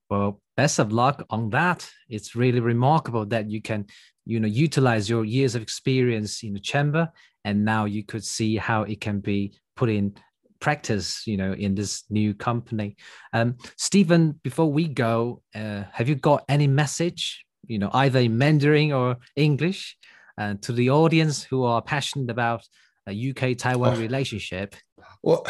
[0.09, 1.89] Well best of luck on that.
[2.09, 3.85] It's really remarkable that you can
[4.25, 7.09] you know utilize your years of experience in the chamber
[7.45, 10.15] and now you could see how it can be put in
[10.59, 12.95] practice you know in this new company.
[13.33, 18.37] Um stephen before we go uh, have you got any message you know either in
[18.37, 19.97] mandarin or english
[20.37, 22.63] uh, to the audience who are passionate about
[23.07, 23.99] a UK Taiwan oh.
[23.99, 24.75] relationship?
[25.23, 25.45] Well,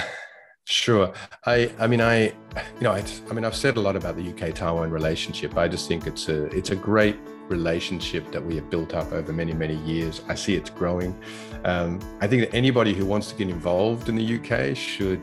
[0.66, 1.14] sure.
[1.46, 2.34] I I mean I you
[2.82, 5.58] know I, I mean I've said a lot about the UK Taiwan relationship.
[5.58, 7.18] I just think it's a it's a great
[7.50, 10.22] relationship that we have built up over many many years.
[10.28, 11.20] I see it's growing.
[11.66, 15.22] Um, I think that anybody who wants to get involved in the UK should.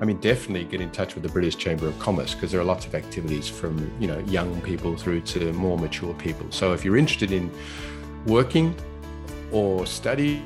[0.00, 2.64] I mean, definitely get in touch with the British Chamber of Commerce because there are
[2.64, 6.50] lots of activities from you know young people through to more mature people.
[6.50, 7.50] So if you're interested in
[8.26, 8.74] working
[9.54, 10.42] or study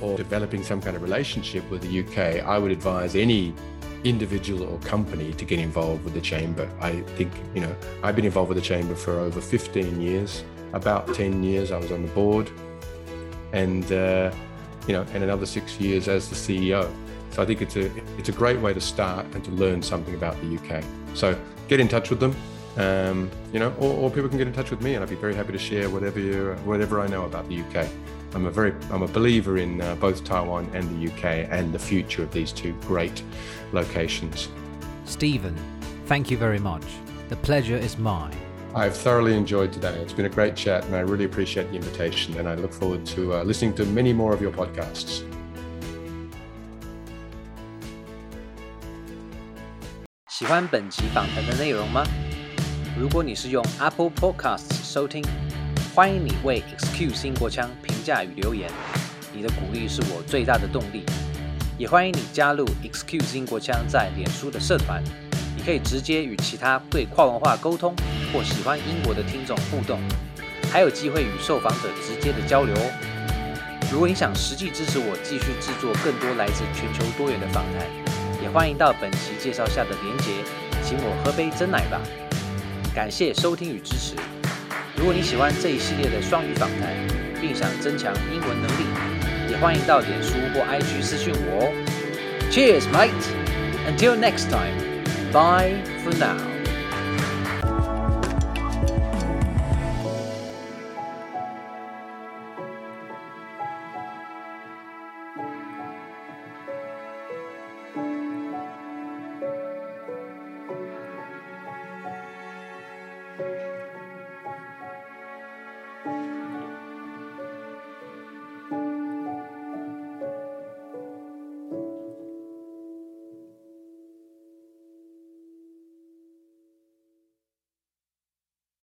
[0.00, 3.54] or developing some kind of relationship with the UK, I would advise any
[4.04, 6.70] individual or company to get involved with the chamber.
[6.80, 10.44] I think, you know, I've been involved with the chamber for over 15 years.
[10.72, 12.50] About 10 years I was on the board
[13.52, 14.32] and, uh,
[14.86, 16.90] you know, and another six years as the CEO.
[17.30, 20.14] So I think it's a, it's a great way to start and to learn something
[20.14, 20.82] about the UK.
[21.14, 22.34] So get in touch with them
[22.78, 25.16] um, you know, or, or, people can get in touch with me, and I'd be
[25.16, 27.88] very happy to share whatever you, whatever I know about the UK.
[28.34, 31.78] I'm a very, I'm a believer in uh, both Taiwan and the UK and the
[31.78, 33.22] future of these two great
[33.72, 34.48] locations.
[35.04, 35.56] Stephen,
[36.06, 36.84] thank you very much.
[37.30, 38.36] The pleasure is mine.
[38.74, 39.98] I've thoroughly enjoyed today.
[40.00, 42.38] It's been a great chat, and I really appreciate the invitation.
[42.38, 45.24] And I look forward to uh, listening to many more of your podcasts.
[52.98, 55.24] 如果你是用 Apple Podcasts 收听，
[55.94, 58.68] 欢迎你为 Excuse 英国腔评价与留言，
[59.32, 61.04] 你的鼓励是我最大的动力。
[61.78, 65.00] 也欢迎你加入 Excuse 英国腔在脸书的社团，
[65.56, 67.94] 你可以直接与其他对跨文化沟通
[68.32, 70.00] 或喜欢英国的听众互动，
[70.72, 72.90] 还有机会与受访者直接的交流哦。
[73.92, 77.86] 如果你想实际支持我继续制作更多来自全球多元的访谈，
[78.42, 80.42] 也欢迎到本期介绍下的连结，
[80.82, 82.00] 请我喝杯真奶吧。
[82.98, 84.16] 感谢收听与支持。
[84.96, 86.92] 如果你喜欢这一系列的双语访谈，
[87.40, 91.72] 并想增强英文能力，也欢迎到脸书或 IG 私信我哦。
[92.50, 93.12] Cheers, mate!
[93.86, 94.74] Until next time,
[95.32, 96.57] bye for now.